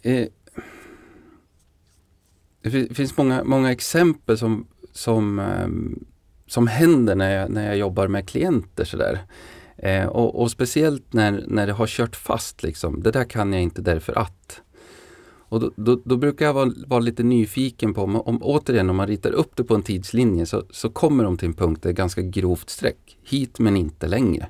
[0.03, 0.29] Eh,
[2.71, 6.05] det finns många, många exempel som, som, ehm,
[6.47, 8.85] som händer när jag, när jag jobbar med klienter.
[8.85, 9.21] Sådär.
[9.77, 12.63] Eh, och, och, speciellt när, när det har kört fast.
[12.63, 13.03] Liksom.
[13.03, 14.61] Det där kan jag inte därför att.
[15.49, 18.97] Och då, då, då brukar jag vara, vara, lite nyfiken på om, om, återigen om
[18.97, 21.89] man ritar upp det på en tidslinje så, så kommer de till en punkt där
[21.91, 23.19] det är ganska grovt streck.
[23.23, 24.49] Hit men inte längre.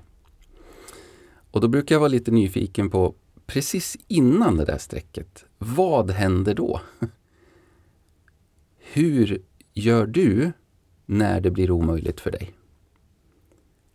[1.51, 3.15] Och då brukar jag vara lite nyfiken på
[3.47, 5.45] precis innan det där strecket.
[5.59, 6.81] Vad händer då?
[8.93, 9.43] Hur
[9.75, 10.53] gör du
[11.07, 12.53] när det blir omöjligt för dig?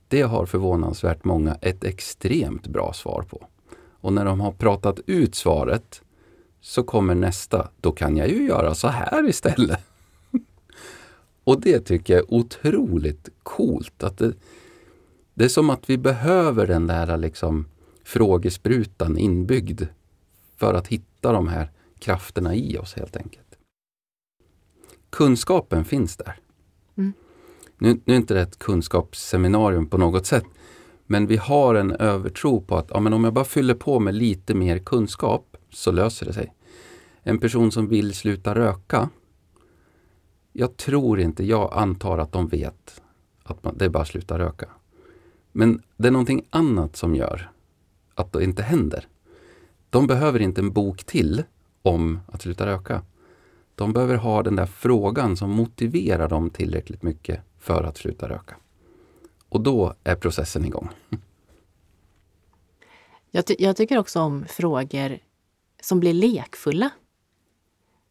[0.07, 3.47] Det har förvånansvärt många ett extremt bra svar på.
[3.75, 6.01] Och när de har pratat ut svaret
[6.61, 9.79] så kommer nästa, då kan jag ju göra så här istället.
[11.43, 14.03] Och det tycker jag är otroligt coolt.
[14.03, 14.33] Att det,
[15.33, 17.67] det är som att vi behöver den där liksom
[18.03, 19.83] frågesprutan inbyggd
[20.57, 23.50] för att hitta de här krafterna i oss helt enkelt.
[25.11, 26.39] Kunskapen finns där.
[26.97, 27.13] Mm.
[27.77, 30.45] Nu, nu är inte det ett kunskapsseminarium på något sätt,
[31.05, 34.15] men vi har en övertro på att ja, men om jag bara fyller på med
[34.15, 36.53] lite mer kunskap så löser det sig.
[37.23, 39.09] En person som vill sluta röka,
[40.53, 43.01] jag tror inte, jag antar att de vet
[43.43, 44.69] att man, det är bara att sluta röka.
[45.51, 47.51] Men det är någonting annat som gör
[48.15, 49.07] att det inte händer.
[49.89, 51.43] De behöver inte en bok till
[51.81, 53.01] om att sluta röka.
[53.81, 58.55] De behöver ha den där frågan som motiverar dem tillräckligt mycket för att sluta röka.
[59.49, 60.89] Och då är processen igång.
[63.31, 65.19] Jag, ty jag tycker också om frågor
[65.81, 66.89] som blir lekfulla.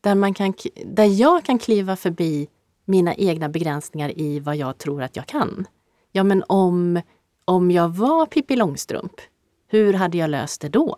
[0.00, 0.54] Där, man kan,
[0.86, 2.48] där jag kan kliva förbi
[2.84, 5.66] mina egna begränsningar i vad jag tror att jag kan.
[6.12, 7.00] Ja, men om,
[7.44, 9.12] om jag var Pippi Långstrump,
[9.66, 10.96] hur hade jag löst det då?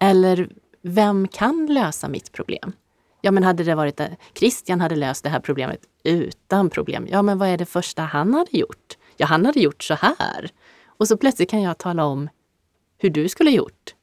[0.00, 2.72] Eller vem kan lösa mitt problem?
[3.20, 7.06] Ja, men hade det varit eh, Christian hade löst det här problemet utan problem.
[7.10, 8.98] Ja, men vad är det första han hade gjort?
[9.16, 10.50] Ja, han hade gjort så här.
[10.86, 12.28] Och så plötsligt kan jag tala om
[12.98, 13.94] hur du skulle gjort.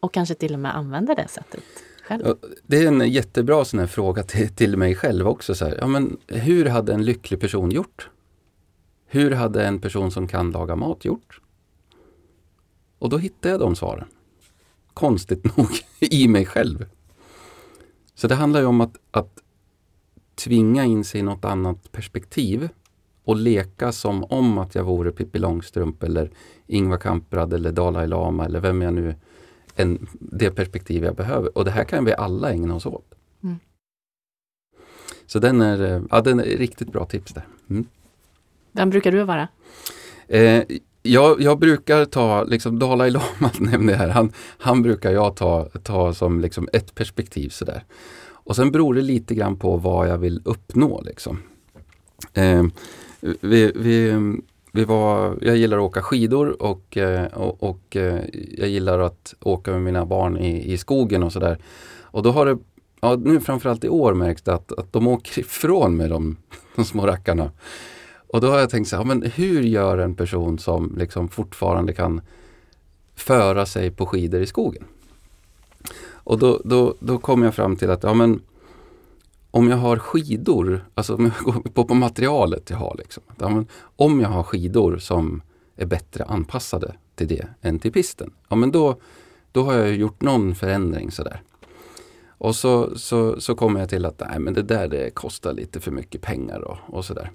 [0.00, 1.64] Och kanske till och med använda det sättet
[2.04, 2.36] själv.
[2.66, 5.54] Det är en jättebra sån här fråga till, till mig själv också.
[5.54, 5.76] Så här.
[5.80, 8.08] Ja, men hur hade en lycklig person gjort?
[9.06, 11.40] Hur hade en person som kan laga mat gjort?
[12.98, 14.08] Och då hittar jag de svaren.
[14.94, 16.86] Konstigt nog i mig själv.
[18.14, 19.42] Så det handlar ju om att, att
[20.34, 22.68] tvinga in sig i något annat perspektiv
[23.24, 26.30] och leka som om att jag vore Pippi Långstrump eller
[26.66, 29.14] Ingvar Kamprad eller Dalai Lama eller vem jag nu
[29.76, 31.58] en, det perspektiv jag behöver.
[31.58, 33.14] Och det här kan vi alla ägna oss åt.
[33.42, 33.58] Mm.
[35.26, 37.46] Så den är, ja, den är riktigt bra tips där.
[37.70, 37.86] Mm.
[38.72, 39.48] Vem brukar du vara?
[40.28, 40.64] Eh,
[41.06, 45.68] jag, jag, brukar ta, liksom Dalai Lama nämnde jag här, han, han brukar jag ta,
[45.82, 47.84] ta som liksom ett perspektiv sådär.
[48.26, 51.00] Och sen beror det lite grann på vad jag vill uppnå.
[51.00, 51.38] Liksom.
[52.34, 52.64] Eh,
[53.40, 54.18] vi, vi,
[54.72, 58.20] vi var, jag gillar att åka skidor och, eh, och, och eh,
[58.58, 61.58] jag gillar att åka med mina barn i, i skogen och sådär.
[62.02, 62.58] Och då har det,
[63.00, 66.36] ja, nu framförallt i år märks det att, att de åker ifrån med de,
[66.76, 67.50] de små rackarna.
[68.26, 71.92] Och då har jag tänkt så här, men hur gör en person som liksom fortfarande
[71.92, 72.20] kan
[73.14, 74.84] föra sig på skidor i skogen?
[76.24, 78.42] Och då, då, då kom jag fram till att ja, men,
[79.50, 82.94] om jag har skidor, alltså om jag går på, på materialet jag har.
[82.98, 85.42] Liksom, ja, men, om jag har skidor som
[85.76, 88.96] är bättre anpassade till det än till pisten, ja men då,
[89.52, 91.42] då har jag gjort någon förändring sådär.
[92.26, 95.80] Och så, så, så kommer jag till att nej, men det där det kostar lite
[95.80, 97.30] för mycket pengar och, och sådär.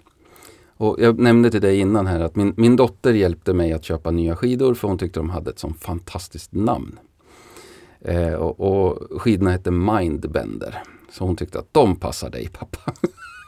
[0.79, 4.11] Och jag nämnde till dig innan här att min, min dotter hjälpte mig att köpa
[4.11, 6.99] nya skidor för hon tyckte de hade ett sånt fantastiskt namn.
[8.01, 10.83] Eh, och, och skidorna hette Mindbender.
[11.11, 12.93] Så hon tyckte att de passar dig pappa.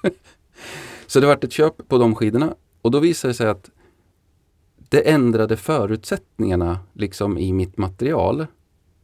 [1.07, 3.69] så det vart ett köp på de skidorna och då visade det sig att
[4.89, 8.47] det ändrade förutsättningarna liksom i mitt material.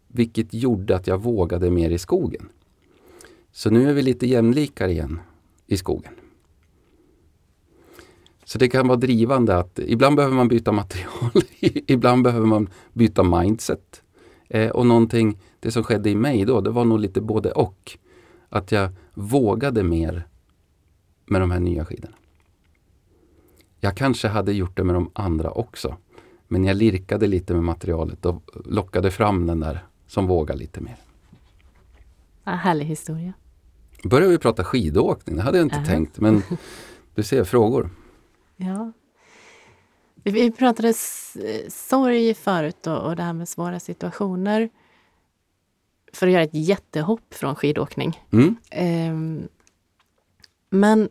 [0.07, 2.49] Vilket gjorde att jag vågade mer i skogen.
[3.51, 5.19] Så nu är vi lite jämlikare igen
[5.67, 6.13] i skogen.
[8.47, 11.31] Så det kan vara drivande att ibland behöver man byta material,
[11.87, 14.03] ibland behöver man byta mindset.
[14.49, 17.97] Eh, och någonting, det som skedde i mig då, det var nog lite både och.
[18.49, 20.27] Att jag vågade mer
[21.25, 22.15] med de här nya skidorna.
[23.79, 25.97] Jag kanske hade gjort det med de andra också.
[26.47, 30.97] Men jag lirkade lite med materialet och lockade fram den där som vågar lite mer.
[32.43, 33.33] Ja, härlig historia.
[34.03, 35.87] Börjar vi prata skidåkning, det hade jag inte uh -huh.
[35.87, 36.19] tänkt.
[36.19, 36.43] Men
[37.15, 37.89] du ser, frågor.
[38.57, 38.91] Ja.
[40.23, 40.93] Vi pratade
[41.67, 44.69] sorg förut och, och det här med svåra situationer.
[46.13, 48.23] För att göra ett jättehopp från skidåkning.
[48.31, 48.55] Mm.
[49.11, 49.47] Um,
[50.69, 51.09] men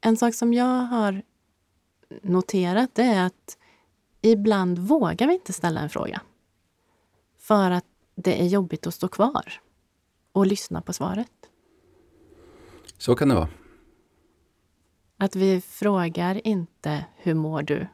[0.00, 1.22] en sak som jag har
[2.22, 3.58] noterat det är att
[4.22, 6.20] ibland vågar vi inte ställa en fråga.
[7.38, 9.60] För att det är jobbigt att stå kvar
[10.32, 11.30] och lyssna på svaret.
[12.98, 13.48] Så kan det vara.
[15.18, 17.86] Att vi frågar inte hur mår du?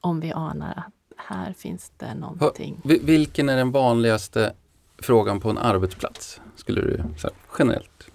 [0.00, 2.80] Om vi anar att här finns det någonting.
[2.84, 4.52] Vilken är den vanligaste
[4.98, 6.40] frågan på en arbetsplats?
[6.56, 8.10] Skulle du här, generellt?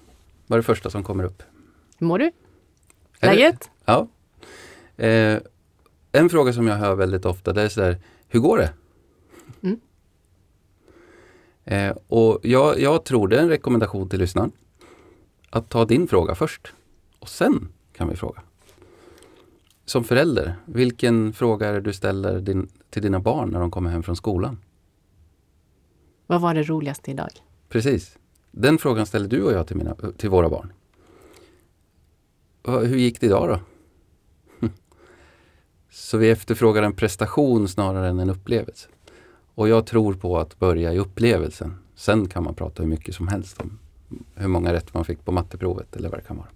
[0.48, 1.44] Vad är det första som kommer upp?
[1.98, 2.32] Hur mår du?
[3.22, 3.70] Läget?
[3.86, 4.08] Ja.
[4.98, 5.40] Eh,
[6.12, 8.74] en fråga som jag hör väldigt ofta det är så här, hur går det?
[9.62, 9.80] Mm.
[11.66, 14.52] Eh, och jag, jag tror det är en rekommendation till lyssnaren.
[15.50, 16.74] Att ta din fråga först.
[17.20, 18.42] Och sen kan vi fråga.
[19.86, 23.90] Som förälder, vilken fråga är det du ställer din, till dina barn när de kommer
[23.90, 24.58] hem från skolan?
[26.28, 27.30] Vad var det roligaste idag?
[27.70, 28.18] Precis.
[28.52, 30.74] Den frågan ställer du och jag till, mina, till våra barn.
[32.68, 33.60] Hur gick det idag då?
[35.90, 38.88] Så vi efterfrågar en prestation snarare än en upplevelse.
[39.56, 41.76] Och jag tror på att börja i upplevelsen.
[41.96, 43.80] Sen kan man prata hur mycket som helst om
[44.36, 46.48] hur många rätt man fick på matteprovet eller vad det kan vara.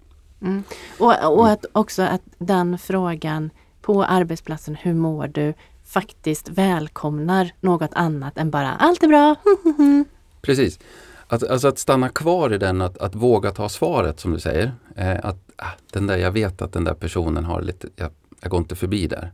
[0.44, 0.62] Mm.
[0.98, 5.54] Och, och att också att den frågan på arbetsplatsen, hur mår du,
[5.84, 9.36] faktiskt välkomnar något annat än bara allt är bra.
[10.42, 10.78] Precis.
[11.26, 14.72] Att, alltså att stanna kvar i den, att, att våga ta svaret som du säger.
[14.96, 18.50] Eh, att ah, den där, jag vet att den där personen har lite, jag, jag
[18.50, 19.32] går inte förbi där.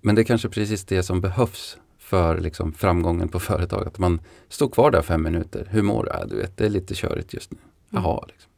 [0.00, 3.86] Men det är kanske precis det som behövs för liksom, framgången på företaget.
[3.86, 5.68] Att man står kvar där fem minuter.
[5.70, 6.10] Hur mår du?
[6.10, 7.58] Ja, du vet, det är lite körigt just nu.
[7.58, 8.04] Mm.
[8.04, 8.24] Jaha.
[8.28, 8.49] Liksom.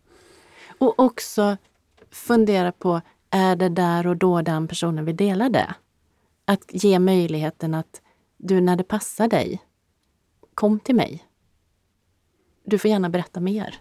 [0.83, 1.57] Och också
[2.11, 5.75] fundera på, är det där och då den personen vill dela det?
[6.45, 8.01] Att ge möjligheten att
[8.37, 9.63] du, när det passar dig,
[10.55, 11.25] kom till mig.
[12.65, 13.75] Du får gärna berätta mer.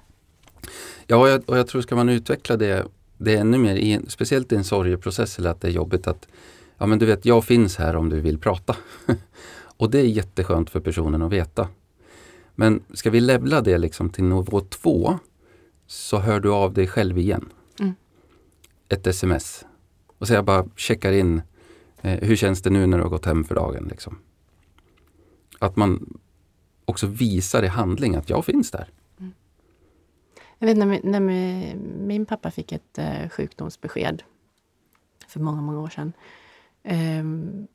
[1.07, 2.87] Ja, och jag, och jag tror ska man utveckla det,
[3.17, 6.27] det ännu mer, i, speciellt i en sorgeprocess eller att det är jobbigt att
[6.77, 8.75] ja men du vet, jag finns här om du vill prata.
[9.77, 11.67] och det är jätteskönt för personen att veta.
[12.55, 15.19] Men ska vi levla det liksom till nivå två
[15.91, 17.53] så hör du av dig själv igen.
[17.79, 17.95] Mm.
[18.89, 19.65] Ett sms.
[20.17, 21.41] Och så jag bara checkar in,
[22.01, 23.87] eh, hur känns det nu när du har gått hem för dagen?
[23.89, 24.19] Liksom.
[25.59, 26.19] Att man
[26.85, 28.89] också visar i handling att jag finns där.
[29.19, 29.33] Mm.
[30.59, 34.23] Jag vet när, min, när min, min pappa fick ett eh, sjukdomsbesked
[35.27, 36.13] för många, många år sedan.
[36.83, 37.67] Um,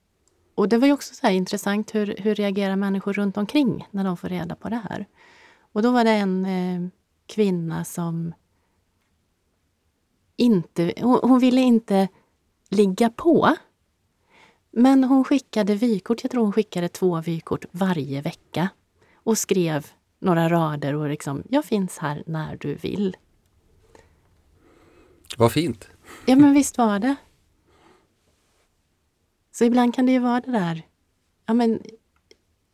[0.54, 4.16] och det var ju också så intressant, hur, hur reagerar människor runt omkring när de
[4.16, 5.06] får reda på det här?
[5.72, 6.90] Och då var det en eh,
[7.26, 8.34] kvinna som
[10.36, 10.92] inte...
[11.00, 12.08] Hon, hon, ville inte
[12.70, 13.56] ligga på.
[14.70, 18.68] Men hon skickade vykort, jag tror hon skickade två vykort varje vecka.
[19.14, 19.86] Och skrev
[20.18, 23.16] några rader och liksom, jag finns här när du vill.
[25.36, 25.88] Vad fint!
[26.26, 27.16] Ja men visst var det.
[29.52, 30.82] Så ibland kan det ju vara det där,
[31.46, 31.80] ja men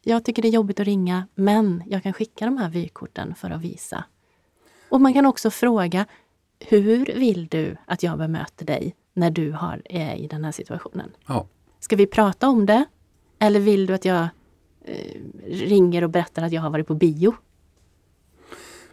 [0.03, 3.51] jag tycker det är jobbigt att ringa, men jag kan skicka de här vykorten för
[3.51, 4.05] att visa.
[4.93, 6.07] Och man kan också fråga,
[6.61, 11.11] hur vill du att jag bemöter dig när du har, är i den här situationen?
[11.27, 11.47] Ja.
[11.81, 12.85] Ska vi prata om det?
[13.39, 14.29] Eller vill du att jag
[14.85, 17.35] eh, ringer och berättar att jag har varit på bio?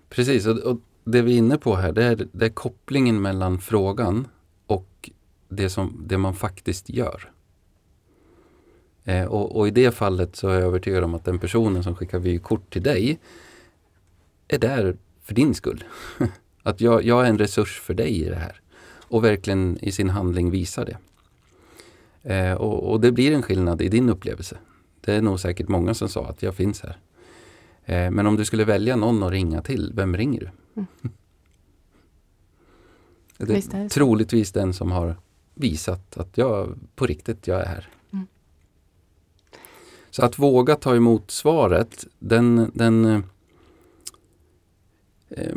[0.09, 3.59] Precis, och, och det vi är inne på här det är, det är kopplingen mellan
[3.59, 4.27] frågan
[4.67, 5.09] och
[5.49, 7.31] det, som, det man faktiskt gör.
[9.03, 11.95] Eh, och, och, i det fallet så är jag övertygad om att den personen som
[11.95, 13.19] skickar vykort till dig
[14.47, 14.97] är där
[15.29, 15.83] för din skull.
[16.63, 18.61] att jag, jag, är en resurs för dig i det här.
[19.07, 20.97] Och verkligen i sin handling visar det.
[22.33, 24.57] Eh, och, och, det blir en skillnad i din upplevelse.
[25.01, 26.97] Det är nog säkert många som sa att jag finns här.
[27.85, 30.49] Eh, men om du skulle välja någon att ringa till, vem ringer du?
[30.75, 30.87] Mm.
[33.37, 35.15] det är troligtvis den som har
[35.53, 37.89] visat att jag på riktigt, jag är här.
[40.11, 43.23] Så att våga ta emot svaret, den, den
[45.29, 45.55] eh,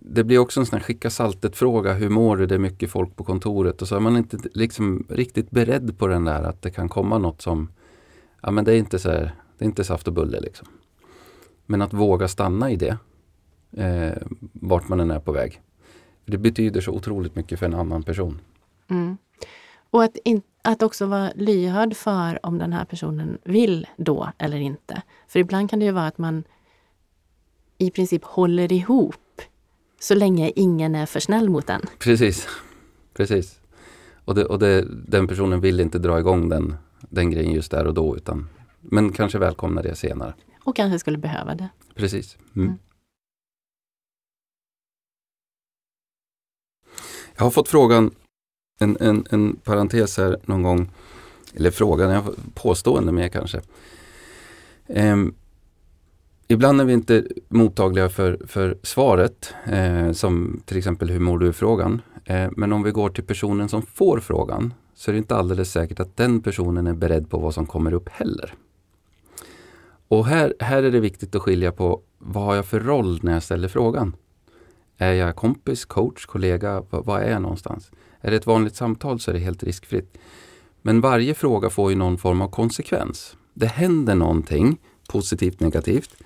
[0.00, 1.92] det blir också en sån här skicka saltet-fråga.
[1.92, 2.46] Hur mår du?
[2.46, 3.82] Det är mycket folk på kontoret.
[3.82, 7.18] Och så är man inte liksom riktigt beredd på den där att det kan komma
[7.18, 7.72] något som,
[8.42, 10.68] ja men det är inte så här, det är inte saft och bulle liksom.
[11.66, 12.96] Men att våga stanna i det,
[13.76, 15.60] eh, vart man än är på väg.
[16.26, 18.40] Det betyder så otroligt mycket för en annan person.
[18.90, 19.16] Mm.
[19.90, 24.56] Och att, in, att också vara lyhörd för om den här personen vill då eller
[24.56, 25.02] inte.
[25.28, 26.44] För ibland kan det ju vara att man
[27.78, 29.42] i princip håller ihop
[30.00, 31.82] så länge ingen är för snäll mot en.
[31.98, 32.48] Precis.
[33.14, 33.60] Precis.
[34.24, 37.86] Och, det, och det, den personen vill inte dra igång den, den grejen just där
[37.86, 38.48] och då utan
[38.80, 40.34] men kanske välkomna det senare.
[40.64, 41.68] Och kanske skulle behöva det.
[41.94, 42.36] Precis.
[42.56, 42.68] Mm.
[42.68, 42.78] Mm.
[47.36, 48.10] Jag har fått frågan,
[48.80, 50.90] en, en, en parentes här någon gång,
[51.54, 53.60] eller frågan, påstående mer kanske.
[54.86, 55.34] Um,
[56.48, 62.02] ibland är vi inte mottagliga för, för svaret, eh, som till exempel hur mår du-frågan.
[62.24, 65.72] Eh, men om vi går till personen som får frågan så är det inte alldeles
[65.72, 68.54] säkert att den personen är beredd på vad som kommer upp heller.
[70.08, 73.32] Och här, här är det viktigt att skilja på vad har jag för roll när
[73.32, 74.16] jag ställer frågan?
[74.96, 76.82] Är jag kompis, coach, kollega?
[76.90, 77.90] Vad, är jag någonstans?
[78.20, 80.18] Är det ett vanligt samtal så är det helt riskfritt.
[80.82, 83.36] Men varje fråga får ju någon form av konsekvens.
[83.54, 84.78] Det händer någonting,
[85.08, 86.16] positivt, negativt.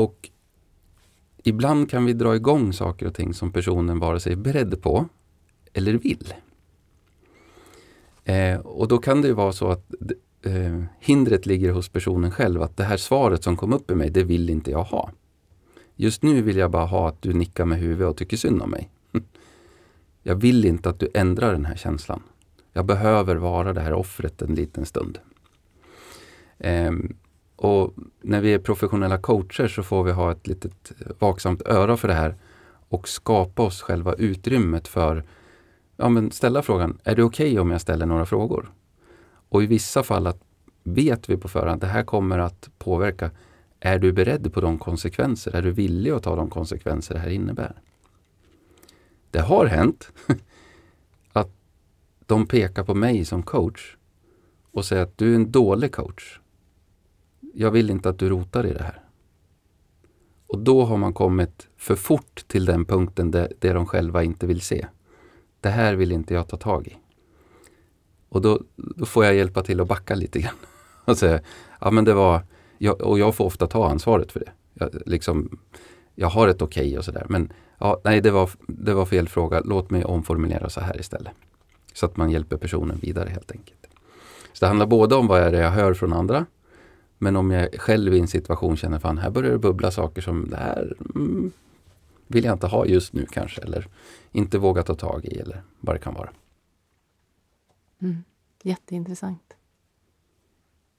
[0.00, 0.30] Och
[1.42, 5.08] ibland kan vi dra igång saker och ting som personen vare sig är beredd på
[5.72, 6.34] eller vill.
[8.24, 9.94] Eh, och då kan det vara så att
[10.42, 14.10] eh, hindret ligger hos personen själv, att det här svaret som kom upp i mig,
[14.10, 15.10] det vill inte jag ha.
[15.96, 18.70] Just nu vill jag bara ha att du nickar med huvudet och tycker synd om
[18.70, 18.88] mig.
[20.22, 22.22] Jag vill inte att du ändrar den här känslan.
[22.72, 25.18] Jag behöver vara det här offret en liten stund.
[26.58, 26.92] Eh,
[27.60, 31.96] och när vi är professionella coacher så får vi ha ett litet eh, vaksamt öra
[31.96, 32.34] för det här
[32.88, 35.24] och skapa oss själva utrymmet för
[35.96, 38.72] ja, men ställa frågan, är det okej okay om jag ställer några frågor?
[39.48, 40.42] Och i vissa fall att
[40.82, 43.30] vet vi på förhand att det här kommer att påverka.
[43.80, 45.56] Är du beredd på de konsekvenser?
[45.56, 47.82] Är du villig att ta de konsekvenser det här innebär?
[49.30, 50.12] Det har hänt
[51.32, 51.50] att
[52.26, 53.96] de pekar på mig som coach
[54.72, 56.39] och säger att du är en dålig coach.
[57.54, 59.02] Jag vill inte att du rotar i det här.
[60.46, 64.46] Och då har man kommit för fort till den punkten där, där de själva inte
[64.46, 64.86] vill se.
[65.60, 66.96] Det här vill inte jag ta tag i.
[68.28, 70.54] Och då, då får jag hjälpa till att backa lite grann.
[71.04, 71.40] Och säga,
[71.80, 72.42] ja men det var,
[72.78, 74.52] jag, och jag får ofta ta ansvaret för det.
[74.74, 75.58] Jag, liksom,
[76.14, 77.26] jag har ett okej okay och sådär.
[77.28, 79.60] Men ja, nej, det var, det var fel fråga.
[79.64, 81.32] Låt mig omformulera så här istället.
[81.92, 83.86] Så att man hjälper personen vidare helt enkelt.
[84.52, 86.46] Så det handlar både om vad är det jag hör från andra.
[87.22, 90.50] Men om jag själv i en situation känner, fan här börjar det bubbla saker som
[90.50, 91.52] det här mm,
[92.26, 93.62] vill jag inte ha just nu kanske.
[93.62, 93.88] Eller
[94.32, 96.30] inte våga ta tag i eller vad det kan vara.
[98.02, 98.24] Mm.
[98.62, 99.56] Jätteintressant.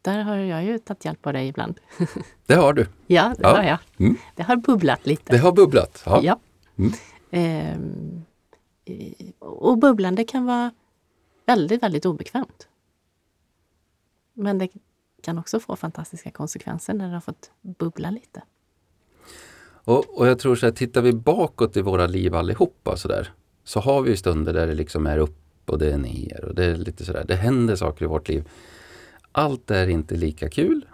[0.02, 1.80] Där har jag ju tagit hjälp av dig ibland.
[2.46, 2.88] Det har du.
[3.08, 3.56] Ja, det ja.
[3.56, 3.80] har jag.
[3.98, 4.18] Mm.
[4.36, 5.32] Det har bubblat lite.
[5.32, 6.22] Det har bubblat, ja.
[6.24, 6.40] ja.
[6.76, 6.92] Mm.
[7.32, 8.26] Ehm,
[9.40, 10.72] och bubblande kan vara
[11.46, 12.68] väldigt, väldigt obekvämt.
[14.34, 14.68] Men det
[15.22, 18.42] kan också få fantastiska konsekvenser när det har fått bubbla lite.
[19.84, 23.34] Och, och jag tror så här, tittar vi bakåt i våra liv allihopa så där,
[23.64, 26.66] så har vi stunder där det liksom är upp och det är ner och det
[26.66, 27.26] är lite sådär.
[27.28, 28.50] Det händer saker i vårt liv.
[29.32, 30.86] Allt är inte lika kul.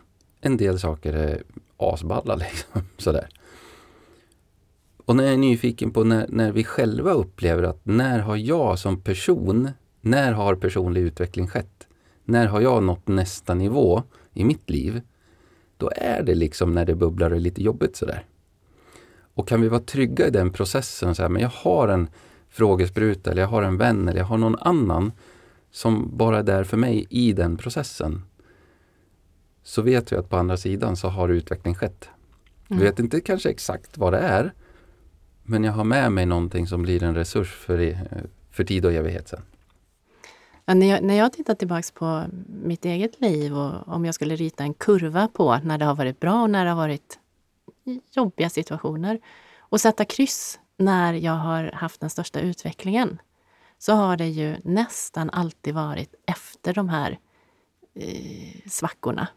[0.41, 1.43] En del saker är
[1.77, 2.81] asballa liksom.
[2.97, 3.29] Sådär.
[5.05, 8.79] Och när jag är nyfiken på när, när vi själva upplever att när har jag
[8.79, 9.69] som person,
[10.01, 11.86] när har personlig utveckling skett?
[12.29, 14.03] När har jag nått nästa nivå
[14.33, 15.01] i mitt liv?
[15.77, 18.25] Då är det liksom när det bubblar och är lite jobbigt sådär.
[19.33, 22.09] Och kan vi vara trygga i den processen, så här, men jag har en
[22.49, 25.11] frågespruta eller jag har en vän eller jag har någon annan
[25.71, 28.21] som bara är där för mig i den processen.
[29.63, 32.09] Så vet vi att på andra sidan så har utveckling skett.
[32.67, 32.79] Mm.
[32.79, 34.53] Vi vet inte kanske exakt vad det är.
[35.43, 37.97] Men jag har med mig någonting som blir en resurs för,
[38.51, 39.41] för tid och evighet sen.
[40.69, 42.25] Ja, när, jag, när jag tittar tillbaks på
[42.63, 46.19] mitt eget liv och om jag skulle rita en kurva på när det har varit
[46.19, 47.19] bra och när det har varit
[48.11, 49.19] jobbiga situationer
[49.59, 53.21] och sätta kryss när jag har haft den största utvecklingen
[53.77, 57.19] så har det ju nästan alltid varit efter de här
[57.93, 59.27] eh, svackorna.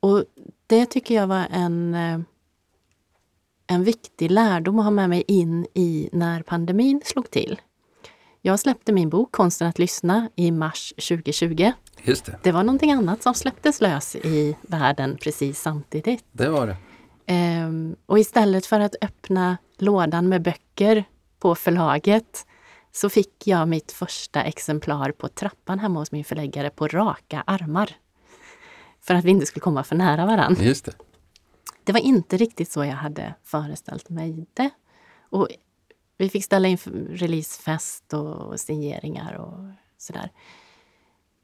[0.00, 0.24] Och
[0.66, 2.20] det tycker jag var en, eh,
[3.66, 7.60] en viktig lärdom att ha med mig in i när pandemin slog till.
[8.42, 11.72] Jag släppte min bok Konsten att lyssna i mars 2020.
[12.02, 12.38] Just det.
[12.42, 16.24] det var någonting annat som släpptes lös i världen precis samtidigt.
[16.32, 16.76] Det var det.
[17.26, 21.04] Ehm, och istället för att öppna lådan med böcker
[21.38, 22.46] på förlaget
[22.92, 27.96] så fick jag mitt första exemplar på trappan hemma hos min förläggare på raka armar.
[29.00, 30.64] För att vi inte skulle komma för nära varandra.
[30.64, 30.92] Just det.
[31.84, 34.70] det var inte riktigt så jag hade föreställt mig det.
[35.30, 35.48] Och
[36.18, 36.78] vi fick ställa in
[37.10, 39.58] releasefest och signeringar och
[39.98, 40.32] sådär.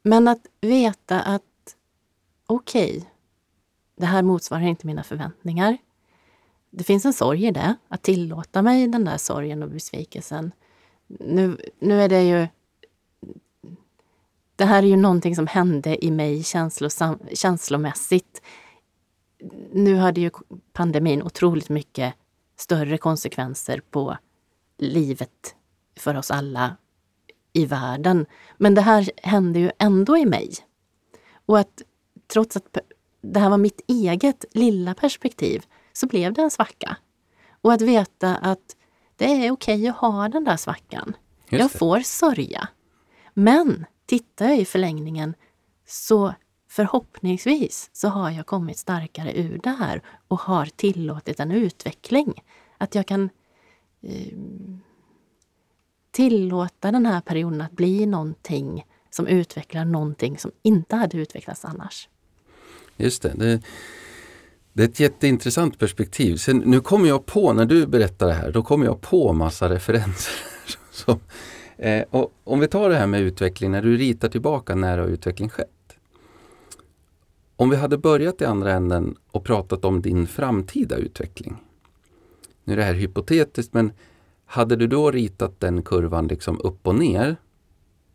[0.02, 1.42] Men att veta att
[2.46, 3.08] okej, okay,
[3.96, 5.78] det här motsvarar inte mina förväntningar.
[6.70, 10.52] Det finns en sorg i det, att tillåta mig den där sorgen och besvikelsen.
[11.06, 12.48] Nu, nu är det ju
[14.56, 18.42] det här är ju någonting som hände i mig känslosam, känslomässigt.
[19.72, 20.30] Nu hade ju
[20.72, 22.14] pandemin otroligt mycket
[22.56, 24.16] större konsekvenser på
[24.78, 25.54] livet
[25.96, 26.76] för oss alla
[27.52, 28.26] i världen.
[28.56, 30.52] Men det här hände ju ändå i mig.
[31.46, 31.82] Och att
[32.26, 32.78] trots att
[33.20, 36.96] det här var mitt eget lilla perspektiv så blev det en svacka.
[37.60, 38.76] Och att veta att
[39.16, 41.16] det är okej att ha den där svackan.
[41.48, 42.68] jag får sörja.
[43.34, 45.34] Men tittar jag i förlängningen
[45.86, 46.34] så
[46.68, 52.42] förhoppningsvis så har jag kommit starkare ur det här och har tillåtit en utveckling.
[52.78, 53.30] Att jag kan
[54.06, 54.38] Eh,
[56.10, 62.08] tillåta den här perioden att bli någonting som utvecklar någonting som inte hade utvecklats annars.
[62.96, 63.32] Just det.
[63.36, 63.62] det.
[64.72, 66.36] det är ett jätteintressant perspektiv.
[66.36, 69.68] Sen, nu kommer jag på, när du berättar det här, då kommer jag på massa
[69.68, 70.34] referenser.
[70.90, 71.18] Så,
[71.76, 75.06] eh, och om vi tar det här med utveckling, när du ritar tillbaka när har
[75.06, 75.68] utveckling skett?
[77.56, 81.56] Om vi hade börjat i andra änden och pratat om din framtida utveckling.
[82.64, 83.92] Nu är det här hypotetiskt, men
[84.46, 87.36] hade du då ritat den kurvan liksom upp och ner?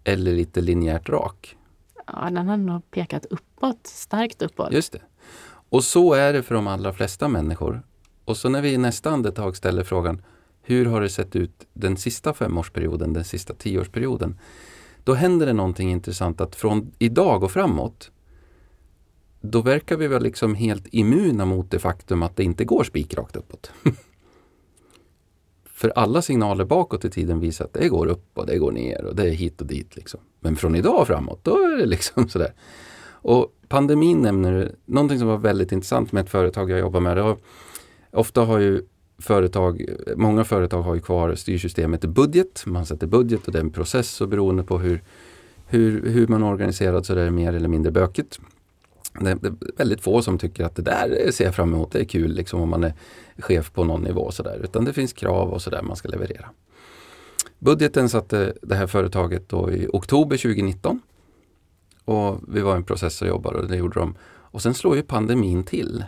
[0.04, 1.58] Eller lite linjärt rak?
[2.08, 4.72] Ja, den har nog pekat uppåt, starkt uppåt.
[4.72, 5.02] Just det.
[5.70, 7.82] Och så är det för de allra flesta människor.
[8.26, 10.22] Och så när vi i nästa andetag ställer frågan
[10.62, 14.40] hur har det sett ut den sista femårsperioden, den sista tioårsperioden?
[15.04, 18.12] Då händer det någonting intressant att från idag och framåt
[19.42, 23.36] då verkar vi väl liksom helt immuna mot det faktum att det inte går spikrakt
[23.36, 23.72] uppåt.
[25.80, 29.06] För alla signaler bakåt i tiden visar att det går upp och det går ner
[29.06, 29.96] och det är hit och dit.
[29.96, 30.20] Liksom.
[30.40, 32.54] Men från idag och framåt, då är det liksom sådär.
[33.12, 37.18] Och pandemin nämner du, någonting som var väldigt intressant med ett företag jag jobbar med.
[37.18, 37.38] Det har,
[38.12, 38.82] ofta har ju
[39.20, 42.64] företag, många företag har ju kvar styrsystemet i budget.
[42.66, 45.04] Man sätter budget och det är en process och beroende på hur,
[45.68, 48.40] hur, hur man är organiserad så är det mer eller mindre bökigt.
[49.14, 52.06] Det är väldigt få som tycker att det där ser jag fram emot, det är
[52.06, 52.94] kul liksom om man är
[53.38, 54.32] chef på någon nivå.
[54.32, 54.60] Så där.
[54.64, 56.50] Utan det finns krav och sådär man ska leverera.
[57.60, 61.02] Budgeten satte det här företaget då i oktober 2019.
[62.06, 64.16] Och vi var en process och jobbade och det gjorde de.
[64.26, 66.04] Och sen slår ju pandemin till.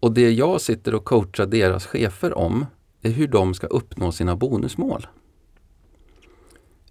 [0.00, 2.66] Och det jag sitter och coachar deras chefer om
[3.02, 5.06] är hur de ska uppnå sina bonusmål.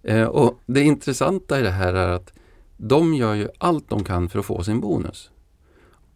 [0.02, 2.32] Eh, och Det intressanta i det här är att
[2.84, 5.30] de gör ju allt de kan för att få sin bonus.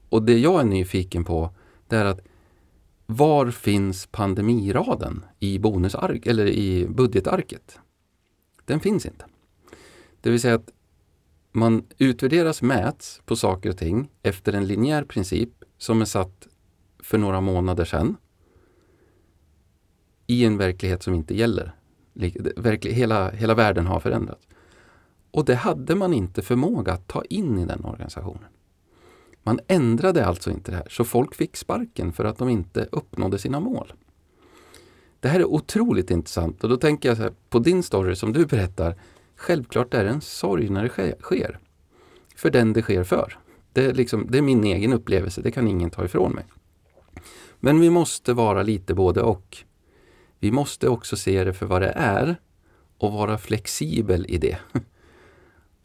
[0.08, 1.50] Och det jag är nyfiken på
[1.88, 2.20] det är att
[3.06, 7.78] var finns pandemiraden i bonusark eller i budgetarket?
[8.64, 9.24] Den finns inte.
[10.20, 10.70] Det vill säga att
[11.52, 16.46] man utvärderas, mäts på saker och ting efter en linjär princip som är satt
[16.98, 18.16] för några månader sedan
[20.26, 21.74] i en verklighet som inte gäller.
[22.82, 24.48] Hela, hela världen har förändrats.
[25.30, 28.48] Och det hade man inte förmåga att ta in i den organisationen.
[29.42, 33.38] Man ändrade alltså inte det här, så folk fick sparken för att de inte uppnådde
[33.38, 33.92] sina mål.
[35.20, 38.96] Det här är otroligt intressant och då tänker jag på din story som du berättar.
[39.36, 41.58] Självklart är det en sorg när det sker.
[42.36, 43.38] För den det sker för.
[43.72, 46.44] Det är, liksom, det är min egen upplevelse, det kan ingen ta ifrån mig.
[47.60, 49.56] Men vi måste vara lite både och.
[50.38, 52.36] Vi måste också se det för vad det är
[52.98, 54.58] och vara flexibel i det.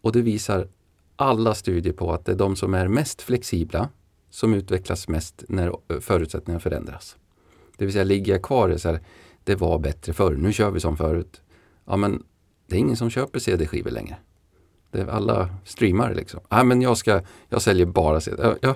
[0.02, 0.68] Och det visar
[1.16, 3.90] alla studier på att det är de som är mest flexibla
[4.30, 7.18] som utvecklas mest när eh, förutsättningarna förändras.
[7.78, 9.00] Det vill säga ligger jag kvar i så här,
[9.44, 11.42] det var bättre förr, nu kör vi som förut.
[11.86, 12.24] Ja men
[12.68, 14.18] det är ingen som köper CD-skivor längre.
[14.92, 16.40] Det är alla streamar liksom.
[16.50, 18.44] Ja men jag ska, jag säljer bara CD.
[18.44, 18.76] Ja, ja.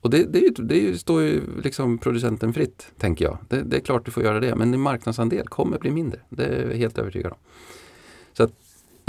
[0.00, 3.38] Och det, det, det, står ju liksom producenten fritt, tänker jag.
[3.48, 6.20] Det, det, är klart du får göra det, men din marknadsandel kommer bli mindre.
[6.28, 7.38] Det är jag helt övertygad om.
[8.32, 8.52] Så att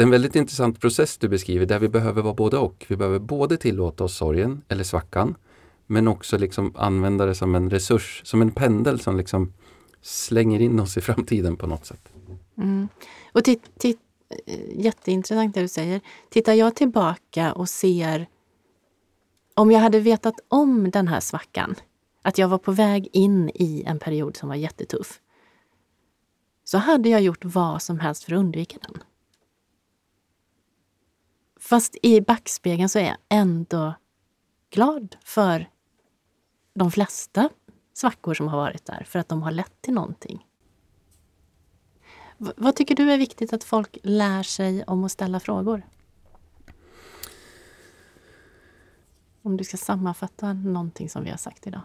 [0.01, 2.85] det är en väldigt intressant process du beskriver där vi behöver vara både och.
[2.87, 5.35] Vi behöver både tillåta oss sorgen eller svackan
[5.87, 9.53] men också liksom använda det som en resurs, som en pendel som liksom
[10.01, 12.09] slänger in oss i framtiden på något sätt.
[12.57, 12.87] Mm.
[13.31, 13.99] Och titt, titt,
[14.45, 16.01] eh, jätteintressant det du säger.
[16.29, 18.27] Tittar jag tillbaka och ser
[19.53, 21.75] om jag hade vetat om den här svackan,
[22.21, 25.19] att jag var på väg in i en period som var jättetuff,
[26.63, 29.03] så hade jag gjort vad som helst för att undvika den.
[31.71, 33.93] Fast i backspegeln så är jag ändå
[34.69, 35.69] glad för
[36.73, 37.49] de flesta
[37.93, 40.47] svackor som har varit där, för att de har lett till någonting.
[42.37, 45.85] V vad tycker du är viktigt att folk lär sig om att ställa frågor?
[49.41, 51.81] Om du ska sammanfatta någonting som vi har sagt idag.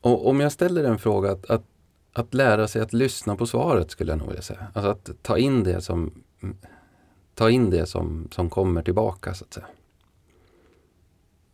[0.00, 1.64] Och om jag ställer en fråga att, att
[2.12, 4.66] att lära sig att lyssna på svaret skulle jag nog vilja säga.
[4.74, 6.56] Alltså att ta in det som mm,
[7.34, 9.66] ta in det som, som kommer tillbaka så att säga.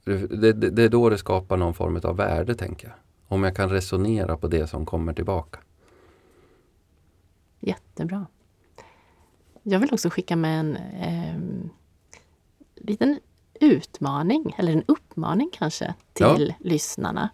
[0.05, 2.97] Det, det, det är då det skapar någon form av värde tänker jag.
[3.29, 5.59] Om jag kan resonera på det som kommer tillbaka.
[7.61, 8.26] Jättebra.
[9.62, 11.70] Jag vill också skicka med en eh,
[12.74, 13.20] liten
[13.61, 16.68] utmaning, eller en uppmaning kanske, till ja.
[16.68, 17.29] lyssnarna.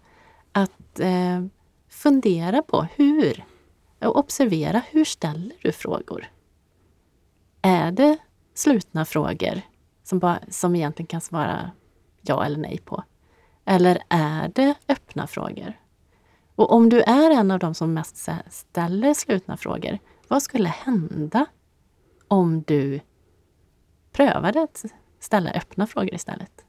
[0.53, 1.45] Att eh,
[1.88, 3.45] fundera på hur,
[3.99, 6.26] och observera hur ställer du frågor?
[7.62, 8.18] Är det
[8.55, 9.61] slutna frågor
[10.02, 11.70] som, bara, som egentligen kan svara
[12.22, 13.05] ja eller nej på?
[13.64, 15.72] Eller är det öppna frågor?
[16.55, 19.98] Och om du är en av dem som mest ställer slutna frågor,
[20.28, 21.46] vad skulle hända
[22.28, 23.00] om du
[24.12, 24.84] prövade att
[25.18, 26.64] ställa öppna frågor istället?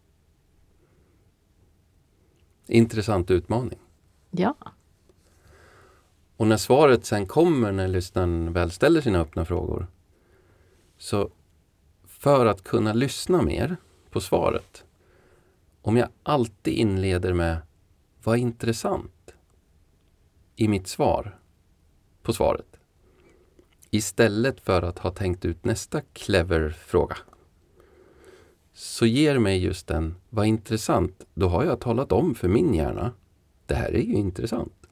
[2.67, 3.79] Intressant utmaning.
[4.31, 4.55] Ja.
[6.37, 9.87] Och när svaret sen kommer när lyssnaren väl ställer sina öppna frågor
[10.97, 11.29] så
[12.25, 13.77] för att kunna lyssna mer
[14.09, 14.83] på svaret,
[15.81, 17.57] om jag alltid inleder med
[18.23, 19.33] vad intressant
[20.55, 21.39] i mitt svar
[22.21, 22.79] på svaret
[23.89, 27.17] istället för att ha tänkt ut nästa clever fråga
[28.73, 33.11] så ger mig just den, vad intressant, då har jag talat om för min hjärna,
[33.65, 34.87] det här är ju intressant.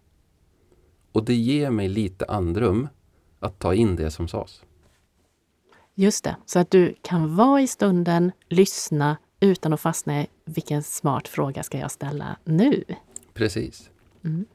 [1.11, 2.87] Och det ger mig lite andrum
[3.39, 4.63] att ta in det som sades.
[5.95, 10.83] Just det, så att du kan vara i stunden, lyssna utan att fastna i vilken
[10.83, 12.83] smart fråga ska jag ställa nu?
[13.33, 13.89] Precis.
[14.23, 14.45] Mm.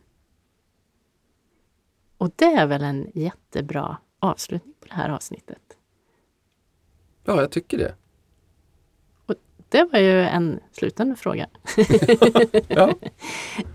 [2.19, 5.63] Och det är väl en jättebra avslutning på det här avsnittet?
[7.25, 7.95] Ja, jag tycker det.
[9.27, 9.35] Och
[9.69, 11.47] det var ju en slutande fråga.
[12.69, 12.95] ja,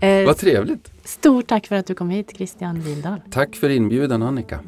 [0.00, 0.92] eh, vad trevligt.
[1.04, 3.20] Stort tack för att du kom hit Christian Windahl.
[3.30, 4.60] Tack för inbjudan Annika.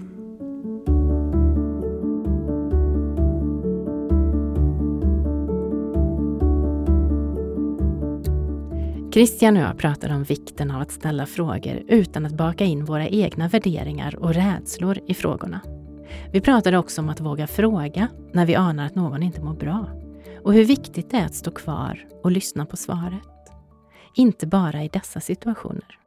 [9.17, 13.09] Christian och jag pratade om vikten av att ställa frågor utan att baka in våra
[13.09, 15.61] egna värderingar och rädslor i frågorna.
[16.33, 19.91] Vi pratade också om att våga fråga när vi anar att någon inte mår bra
[20.45, 23.53] och hur viktigt det är att stå kvar och lyssna på svaret.
[24.15, 25.99] Inte bara i dessa situationer.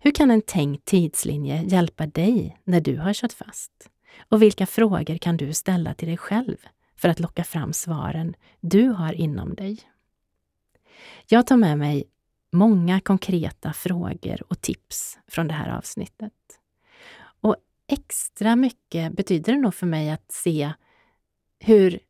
[0.00, 3.72] Hur kan en tänkt tidslinje hjälpa dig när du har kört fast?
[4.28, 6.56] Och vilka frågor kan du ställa till dig själv
[6.96, 9.89] för att locka fram svaren du har inom dig?
[11.26, 12.04] Jag tar med mig
[12.52, 16.32] många konkreta frågor och tips från det här avsnittet.
[17.40, 20.72] Och extra mycket betyder det nog för mig att se
[21.58, 22.00] hur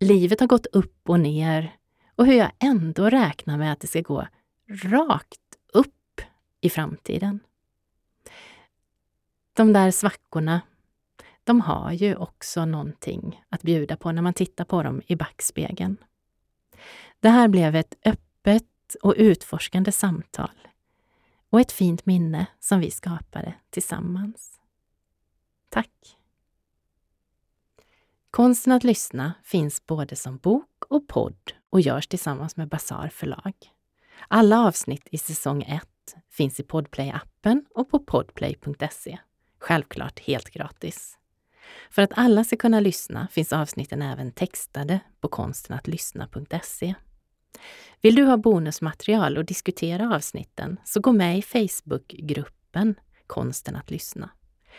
[0.00, 1.76] livet har gått upp och ner
[2.16, 4.26] och hur jag ändå räknar med att det ska gå
[4.68, 5.40] rakt
[5.72, 6.20] upp
[6.60, 7.40] i framtiden.
[9.52, 10.60] De där svackorna,
[11.44, 15.96] de har ju också någonting att bjuda på när man tittar på dem i backspegeln.
[17.20, 20.68] Det här blev ett öppet öppet och utforskande samtal
[21.50, 24.60] och ett fint minne som vi skapade tillsammans.
[25.68, 26.16] Tack!
[28.30, 33.52] Konsten att lyssna finns både som bok och podd och görs tillsammans med Bazar förlag.
[34.28, 35.88] Alla avsnitt i säsong 1
[36.30, 39.18] finns i Podplay-appen och på podplay.se.
[39.58, 41.18] Självklart helt gratis.
[41.90, 46.94] För att alla ska kunna lyssna finns avsnitten även textade på konstenatlyssna.se.
[48.02, 52.94] Vill du ha bonusmaterial och diskutera avsnitten så gå med i Facebookgruppen
[53.26, 54.30] Konsten att lyssna.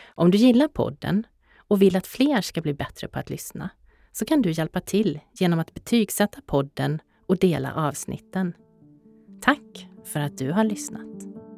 [0.08, 1.28] Om du gillar podden
[1.68, 3.70] och vill att fler ska bli bättre på att lyssna
[4.12, 8.54] så kan du hjälpa till genom att betygsätta podden och dela avsnitten.
[9.42, 11.55] Tack för att du har lyssnat!